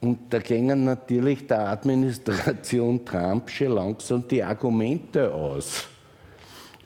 [0.02, 5.88] Und da gingen natürlich der Administration Trump schon langsam die Argumente aus.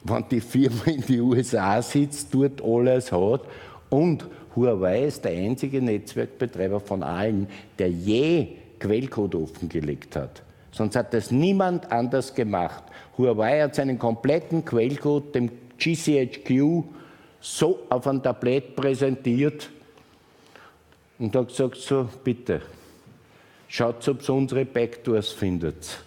[0.03, 3.41] Wenn die Firma in die USA sitzt, dort alles hat
[3.89, 4.25] und
[4.55, 7.47] Huawei ist der einzige Netzwerkbetreiber von allen,
[7.77, 8.47] der je
[8.79, 10.41] Quellcode offengelegt hat.
[10.71, 12.83] Sonst hat das niemand anders gemacht.
[13.17, 16.83] Huawei hat seinen kompletten Quellcode dem GCHQ
[17.41, 19.69] so auf ein Tablett präsentiert
[21.17, 22.61] und hat gesagt, so bitte,
[23.67, 26.03] schaut, ob ihr unsere Backdoors findet.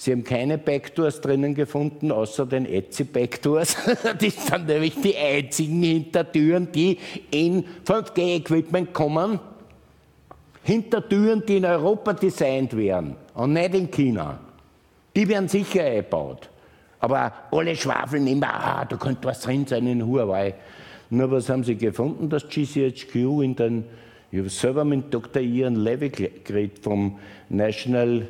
[0.00, 3.76] Sie haben keine Backdoors drinnen gefunden, außer den Etsy-Backdoors.
[4.20, 6.96] Das sind nämlich die einzigen Hintertüren, die
[7.32, 9.40] in 5G-Equipment kommen.
[10.62, 14.38] Hintertüren, die in Europa designt werden und nicht in China.
[15.16, 16.48] Die werden sicher eingebaut.
[17.00, 20.54] Aber alle schwafeln immer, ah, da könnte was drin sein in Huawei.
[21.10, 22.28] Nur was haben sie gefunden?
[22.28, 23.84] Das GCHQ in den,
[24.30, 25.42] ich habe selber mit Dr.
[25.42, 27.18] Ian Levy geredet vom
[27.48, 28.28] National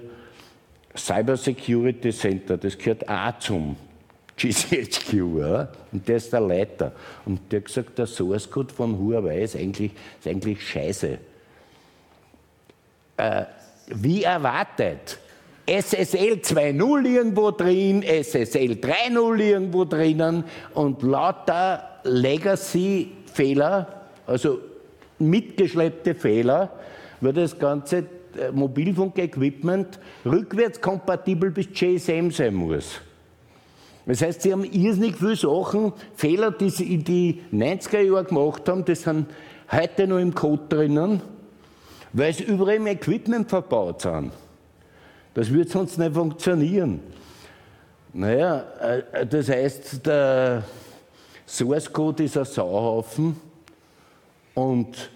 [0.99, 3.77] Cyber Security Center, das gehört auch zum
[4.37, 5.69] GCHQ, ja?
[5.93, 6.93] und der ist der Leiter.
[7.25, 11.19] Und der hat gesagt, der Source Code von Huawei ist eigentlich, ist eigentlich scheiße.
[13.17, 13.45] Äh,
[13.89, 15.19] wie erwartet,
[15.67, 20.45] SSL 2.0 irgendwo drin, SSL 3.0 irgendwo drinnen
[20.75, 23.87] und lauter Legacy-Fehler,
[24.27, 24.61] also
[25.19, 26.71] mitgeschleppte Fehler,
[27.21, 28.05] wird das ganze
[28.53, 33.01] Mobilfunk-Equipment rückwärtskompatibel bis GSM sein muss.
[34.07, 38.67] Das heißt, sie haben irrsinnig viele Sachen, Fehler, die sie in die 90er Jahre gemacht
[38.69, 39.27] haben, die sind
[39.71, 41.21] heute noch im Code drinnen,
[42.15, 44.33] weil sie überall im Equipment verbaut sind.
[45.35, 47.01] Das wird sonst nicht funktionieren.
[48.15, 50.65] Naja, äh, das heißt, der
[51.47, 53.37] Source Code ist ein Sauhaufen
[54.55, 55.11] und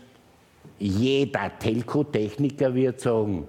[0.82, 3.46] jeder Telco-Techniker wird sagen,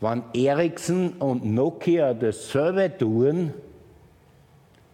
[0.00, 3.52] wenn Ericsson und Nokia dasselbe tun,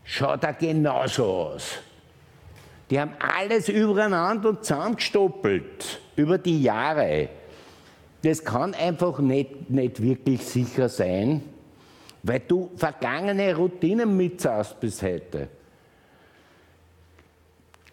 [0.05, 1.79] schaut er genauso aus.
[2.91, 7.29] Die haben alles übereinander und zusammengestoppelt über die Jahre.
[8.23, 11.43] Das kann einfach nicht, nicht wirklich sicher sein,
[12.23, 15.49] weil du vergangene Routinen mitzahlst bis heute.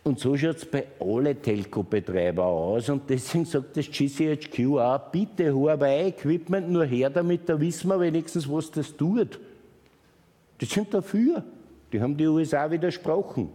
[0.10, 2.90] Und so schaut es bei allen Telco-Betreibern aus.
[2.90, 8.52] Und deswegen sagt das GCHQ auch, bitte Huawei-Equipment nur her, damit da wissen wir wenigstens,
[8.52, 9.40] was das tut.
[10.60, 11.44] Die sind dafür.
[11.94, 13.50] Die haben die USA widersprochen.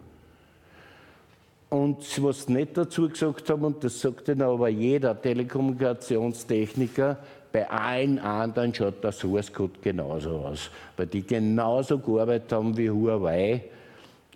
[1.70, 7.18] Und was sie nicht dazu gesagt haben, und das sagt dann aber jeder Telekommunikationstechniker,
[7.50, 10.70] bei allen anderen schaut der Source Code genauso aus.
[10.96, 13.64] Weil die genauso gearbeitet haben wie Huawei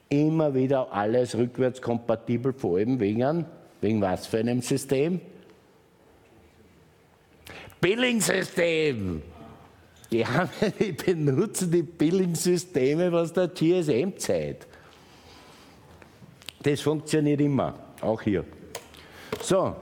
[0.08, 3.46] immer wieder alles rückwärtskompatibel, vor allem wegen,
[3.80, 5.20] wegen was für einem System?
[7.80, 9.22] Billing-System.
[10.10, 10.50] Die, haben,
[10.80, 14.66] die benutzen die Billing-Systeme aus der GSM-Zeit.
[16.62, 18.44] Das funktioniert immer, auch hier.
[19.42, 19.76] So,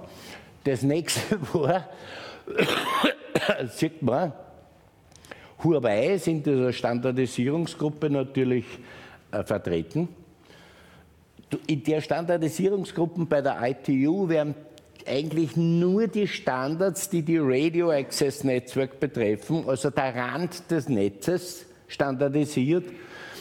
[0.65, 1.89] das nächste war,
[3.71, 4.33] sieht man,
[5.63, 8.67] Huawei ist in dieser Standardisierungsgruppe natürlich
[9.31, 10.09] äh, vertreten.
[11.67, 14.55] In der Standardisierungsgruppen bei der ITU werden
[15.07, 21.67] eigentlich nur die Standards, die die Radio Access Network betreffen, also der Rand des Netzes,
[21.87, 22.87] standardisiert.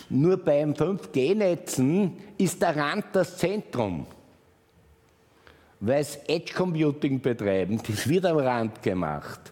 [0.09, 4.05] Nur beim 5G-Netzen ist der Rand das Zentrum.
[5.79, 9.51] Weil es Edge Computing betreiben, das wird am Rand gemacht.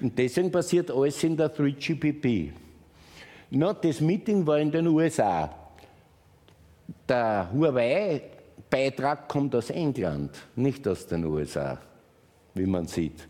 [0.00, 2.52] Und deswegen passiert alles in der 3GPP.
[3.54, 5.50] No, das Meeting war in den USA.
[7.06, 11.78] Der Huawei-Beitrag kommt aus England, nicht aus den USA,
[12.54, 13.28] wie man sieht.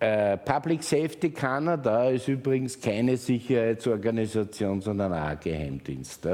[0.00, 6.26] Äh, Public Safety Canada ist übrigens keine Sicherheitsorganisation, sondern ein Geheimdienst.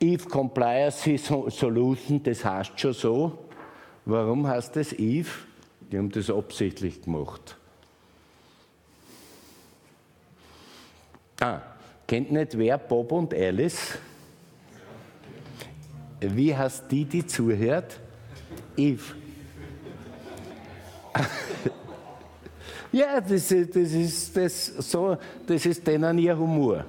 [0.00, 1.16] Eve Compliance
[1.48, 3.38] Solution, das heißt schon so.
[4.04, 5.30] Warum heißt das Eve?
[5.80, 7.56] Die haben das absichtlich gemacht.
[11.42, 11.60] Ah,
[12.06, 13.98] kennt nicht wer Bob und Alice?
[16.20, 17.98] Wie heißt die, die zuhört?
[18.76, 19.02] Eve.
[22.92, 26.84] ja, das, das, ist, das, so, das ist denen ihr Humor.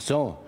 [0.00, 0.38] So,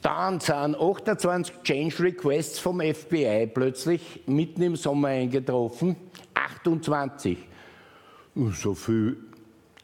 [0.00, 5.94] dann sind 28 Change Requests vom FBI plötzlich mitten im Sommer eingetroffen.
[6.32, 7.36] 28.
[8.54, 9.31] So viel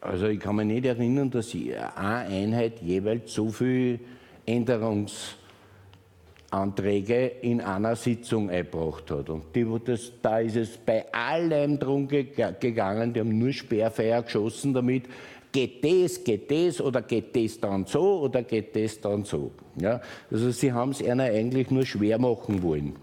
[0.01, 3.99] Also ich kann mich nicht erinnern, dass eine Einheit jeweils so viel
[4.45, 9.29] Änderungsanträge in einer Sitzung eingebracht hat.
[9.29, 14.73] Und die, das, da ist es bei allem drum gegangen, die haben nur Sperrfeuer geschossen
[14.73, 15.03] damit,
[15.51, 19.51] geht das, geht das oder geht das dann so oder geht das dann so.
[19.75, 19.99] Ja?
[20.31, 22.95] Also sie haben es einer eigentlich nur schwer machen wollen.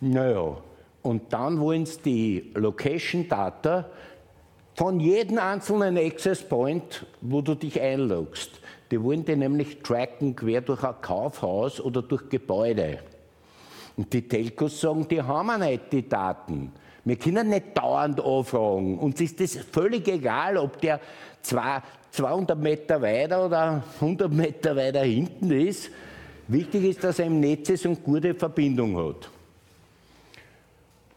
[0.00, 0.58] Naja,
[1.02, 3.90] und dann wollen sie die Location Data
[4.78, 8.60] von jedem einzelnen Access Point, wo du dich einloggst.
[8.92, 13.00] Die wollen die nämlich tracken quer durch ein Kaufhaus oder durch Gebäude.
[13.96, 16.70] Und die Telcos sagen, die haben wir nicht, die Daten.
[17.04, 19.00] Wir können nicht dauernd anfragen.
[19.00, 21.00] Uns ist das völlig egal, ob der
[21.42, 25.90] zwei, 200 Meter weiter oder 100 Meter weiter hinten ist.
[26.46, 29.28] Wichtig ist, dass er im Netz ist und gute Verbindung hat.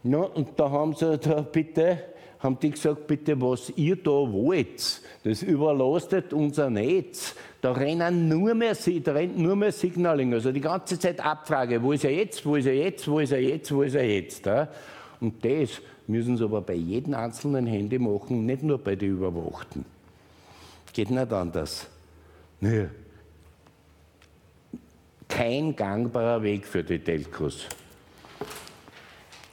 [0.02, 2.11] Ja, und da haben sie da bitte
[2.42, 7.36] haben die gesagt, bitte, was ihr da wollt, das überlastet unser Netz.
[7.60, 11.92] Da rennen nur mehr, da rennt nur mehr Signaling, also die ganze Zeit Abfrage, wo
[11.92, 14.48] ist er jetzt, wo ist er jetzt, wo ist er jetzt, wo ist er jetzt.
[15.20, 19.84] Und das müssen sie aber bei jedem einzelnen Handy machen, nicht nur bei den Überwachten.
[20.92, 21.86] Geht nicht anders.
[22.60, 22.88] Nö.
[25.28, 27.66] Kein gangbarer Weg für die Telcos.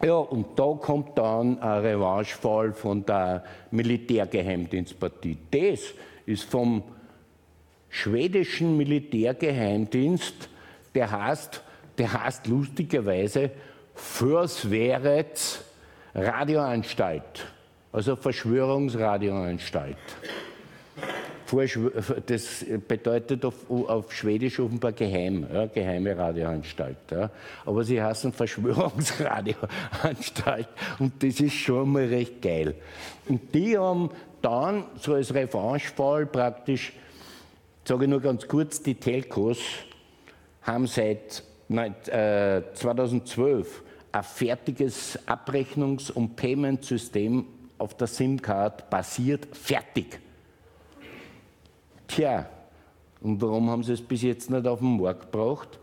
[0.01, 5.37] Ja, und da kommt dann ein Revanchefall von der Militärgeheimdienstpartie.
[5.51, 5.93] Das
[6.25, 6.83] ist vom
[7.89, 10.47] schwedischen Militärgeheimdienst,
[10.95, 11.61] der heißt,
[11.97, 13.51] der heißt lustigerweise
[13.93, 15.65] Försvarets
[16.15, 17.45] Radioanstalt,
[17.91, 19.97] also Verschwörungsradioanstalt.
[22.25, 26.97] Das bedeutet auf, auf Schwedisch offenbar geheim, ja, geheime Radioanstalt.
[27.11, 27.29] Ja.
[27.65, 30.67] Aber sie heißen Verschwörungsradioanstalt
[30.99, 32.73] und das ist schon mal recht geil.
[33.27, 34.09] Und die haben
[34.41, 36.93] dann so als Revanchefall praktisch,
[37.85, 39.59] sage ich nur ganz kurz, die Telcos
[40.61, 43.71] haben seit 2012 äh,
[44.11, 47.45] ein fertiges Abrechnungs- und Payment-System
[47.77, 50.19] auf der SIM-Card basiert, fertig.
[52.09, 52.45] Tja,
[53.21, 55.79] und warum haben sie es bis jetzt nicht auf den Markt gebracht?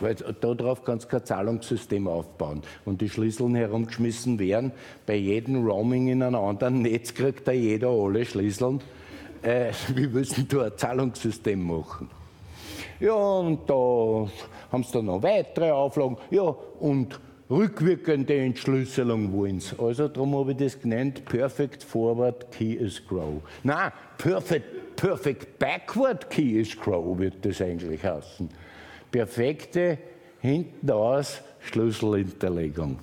[0.00, 2.62] Weil darauf kannst du kein Zahlungssystem aufbauen.
[2.84, 4.72] Und die Schlüsseln herumgeschmissen werden,
[5.06, 8.80] bei jedem Roaming in einem anderen Netz kriegt da jeder alle Schlüsseln.
[9.42, 12.10] Äh, wir müssen da ein Zahlungssystem machen.
[13.00, 14.28] Ja, und da
[14.72, 16.16] haben sie dann noch weitere Auflagen.
[16.30, 17.20] Ja, und
[17.50, 19.78] rückwirkende Entschlüsselung wollen sie.
[19.78, 23.42] Also darum habe ich das genannt, Perfect Forward Key is Grow.
[23.62, 28.48] Nein, Perfect, perfect Backward Key is Grow wird das eigentlich heißen.
[29.10, 29.98] Perfekte
[30.40, 32.98] hinten aus Schlüsselhinterlegung.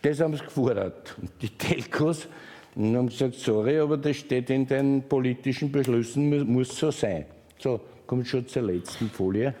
[0.00, 1.16] Das haben sie gefordert.
[1.20, 2.26] Und die Telcos
[2.74, 7.26] haben gesagt, sorry, aber das steht in den politischen Beschlüssen, muss so sein.
[7.58, 9.54] So, kommt schon zur letzten Folie.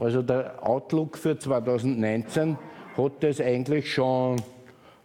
[0.00, 2.56] Also der Outlook für 2019
[2.96, 4.36] hat das eigentlich schon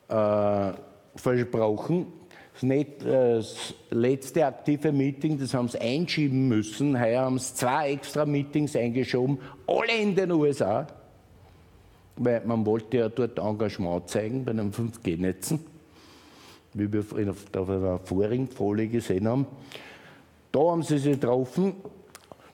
[0.08, 0.72] äh,
[1.18, 2.08] versprochen.
[2.54, 6.98] Das, nicht, äh, das, letzte aktive Meeting, das haben sie einschieben müssen.
[6.98, 9.38] Heuer haben sie zwei extra Meetings eingeschoben,
[9.68, 10.88] alle in den USA,
[12.16, 15.60] weil man wollte ja dort Engagement zeigen bei den 5G-Netzen,
[16.74, 19.46] wie wir auf der vorigen Folie gesehen haben.
[20.54, 21.74] Da haben sie sich getroffen.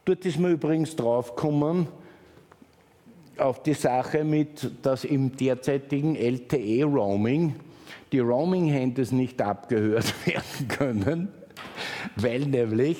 [0.05, 1.85] Dort ist man übrigens draufgekommen,
[3.37, 7.55] auf die Sache mit, dass im derzeitigen LTE-Roaming
[8.11, 11.29] die Roaming-Handys nicht abgehört werden können,
[12.15, 12.97] weil nämlich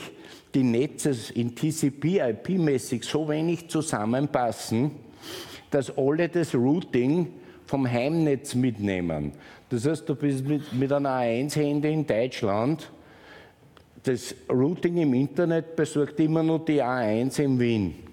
[0.54, 4.92] die Netze in TCP-IP-mäßig so wenig zusammenpassen,
[5.70, 7.28] dass alle das Routing
[7.66, 9.32] vom Heimnetz mitnehmen.
[9.70, 12.92] Das heißt, du bist mit, mit einer A1-Handy in Deutschland,
[14.04, 18.11] das Routing im Internet besorgt immer nur die A1 in Wien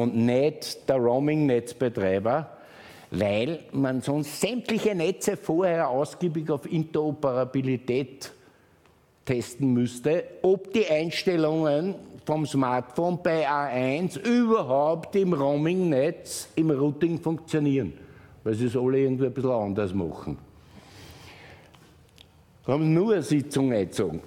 [0.00, 2.50] und nicht der Roaming-Netzbetreiber,
[3.10, 8.32] weil man sonst sämtliche Netze vorher ausgiebig auf Interoperabilität
[9.24, 11.94] testen müsste, ob die Einstellungen
[12.24, 17.92] vom Smartphone bei A1 überhaupt im Roaming-Netz, im Routing funktionieren,
[18.44, 20.38] weil sie es alle irgendwie ein bisschen anders machen.
[22.64, 24.20] Wir haben nur eine Sitzung eingezogen.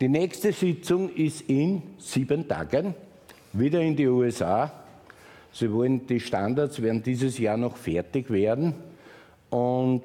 [0.00, 2.94] Die nächste Sitzung ist in sieben Tagen,
[3.58, 4.72] wieder in die USA.
[5.52, 8.74] Sie wollen, die Standards werden dieses Jahr noch fertig werden.
[9.48, 10.02] Und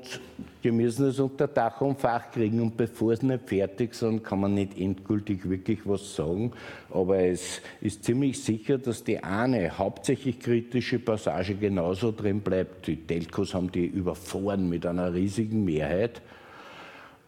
[0.64, 2.62] die müssen es unter Dach und Fach kriegen.
[2.62, 6.52] Und bevor sie nicht fertig sind, kann man nicht endgültig wirklich was sagen.
[6.92, 12.88] Aber es ist ziemlich sicher, dass die eine hauptsächlich kritische Passage genauso drin bleibt.
[12.88, 16.22] Die Telcos haben die überfahren mit einer riesigen Mehrheit.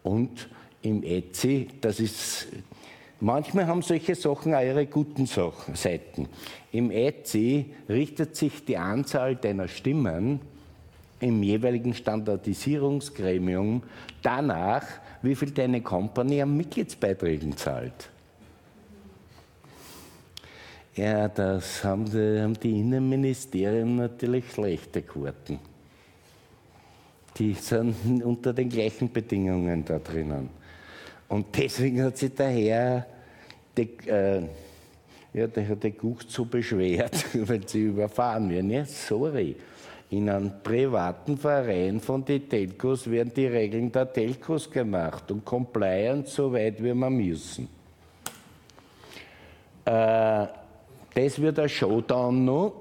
[0.03, 0.47] Und
[0.83, 2.47] im Etsy, das ist
[3.23, 6.27] Manchmal haben solche Sachen auch ihre guten Seiten.
[6.73, 10.41] Im Etsy richtet sich die Anzahl deiner Stimmen
[11.21, 13.81] im jeweiligen Standardisierungsgremium
[14.21, 14.83] danach,
[15.21, 18.09] wie viel deine Company an Mitgliedsbeiträgen zahlt.
[20.97, 25.59] Ja, das haben die, haben die Innenministerien natürlich schlechte Quoten.
[27.37, 30.49] Die sind unter den gleichen Bedingungen da drinnen.
[31.29, 33.07] Und deswegen hat sich der Herr,
[33.77, 34.41] die, äh,
[35.33, 38.69] ja, der hat die Gucht so beschwert, weil sie überfahren werden.
[38.69, 39.55] Ja, sorry.
[40.09, 46.35] In einem privaten Verein von den Telcos werden die Regeln der Telcos gemacht und Compliance
[46.35, 47.67] so weit wie wir müssen.
[49.85, 50.45] Äh,
[51.15, 52.73] das wird ein Showdown noch.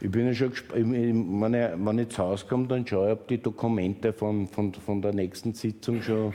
[0.00, 3.38] Ich bin ja schon gespannt, wenn ich zu Hause komme, dann schaue ich, ob die
[3.38, 6.34] Dokumente von, von, von der nächsten Sitzung schon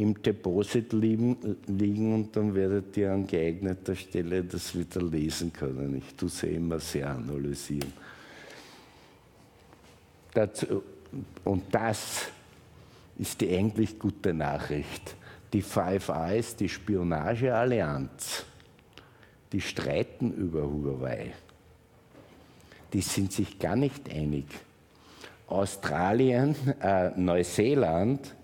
[0.00, 1.36] im Deposit liegen,
[1.66, 5.94] liegen und dann werdet ihr an geeigneter Stelle das wieder lesen können.
[5.98, 7.92] Ich tue es immer sehr analysieren.
[10.32, 10.82] Dazu,
[11.44, 12.28] und das
[13.18, 15.16] ist die eigentlich gute Nachricht.
[15.52, 18.46] Die Five Eyes, die Spionageallianz,
[19.52, 21.34] die streiten über Huawei.
[22.94, 24.46] Die sind sich gar nicht einig.
[25.46, 28.34] Australien, äh, Neuseeland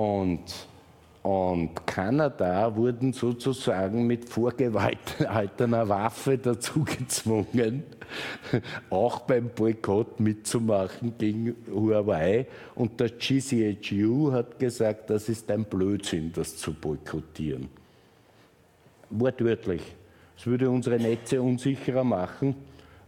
[0.00, 0.40] und
[1.22, 7.82] und Kanada wurden sozusagen mit vorgehaltener Waffe dazu gezwungen,
[8.88, 12.46] auch beim Boykott mitzumachen gegen Huawei.
[12.74, 17.68] Und der GCHU hat gesagt, das ist ein Blödsinn, das zu boykottieren.
[19.10, 19.82] Wortwörtlich.
[20.38, 22.54] Es würde unsere Netze unsicherer machen,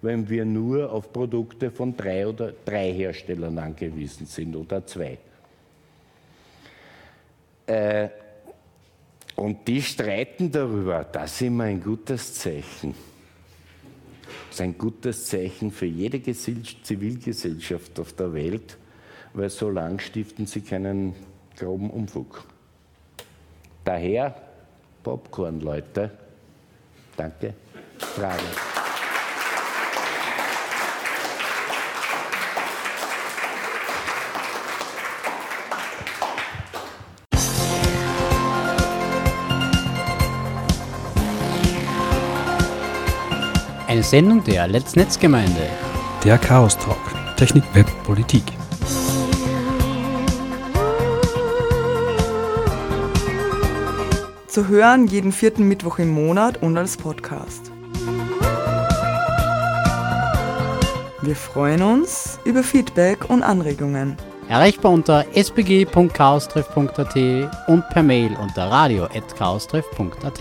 [0.02, 5.16] wenn wir nur auf Produkte von drei oder drei Herstellern angewiesen sind oder zwei.
[7.66, 8.08] Äh,
[9.36, 11.04] und die streiten darüber.
[11.04, 12.94] Das ist immer ein gutes Zeichen.
[14.48, 18.76] Das ist ein gutes Zeichen für jede Zivilgesellschaft auf der Welt,
[19.32, 21.14] weil so lang stiften sie keinen
[21.56, 22.44] groben Umfug.
[23.84, 24.34] Daher
[25.02, 26.10] Popcorn, Leute.
[27.16, 27.54] Danke.
[27.98, 28.71] Fragen.
[44.02, 45.68] Eine Sendung der Let's Netzgemeinde.
[46.24, 46.98] Der Chaos Talk.
[47.36, 48.42] Technik, Web, Politik.
[54.48, 57.70] Zu hören jeden vierten Mittwoch im Monat und als Podcast.
[61.20, 64.16] Wir freuen uns über Feedback und Anregungen.
[64.48, 67.16] Erreichbar unter spg.chaostreff.at
[67.68, 70.40] und per Mail unter radio.chaostreff.at.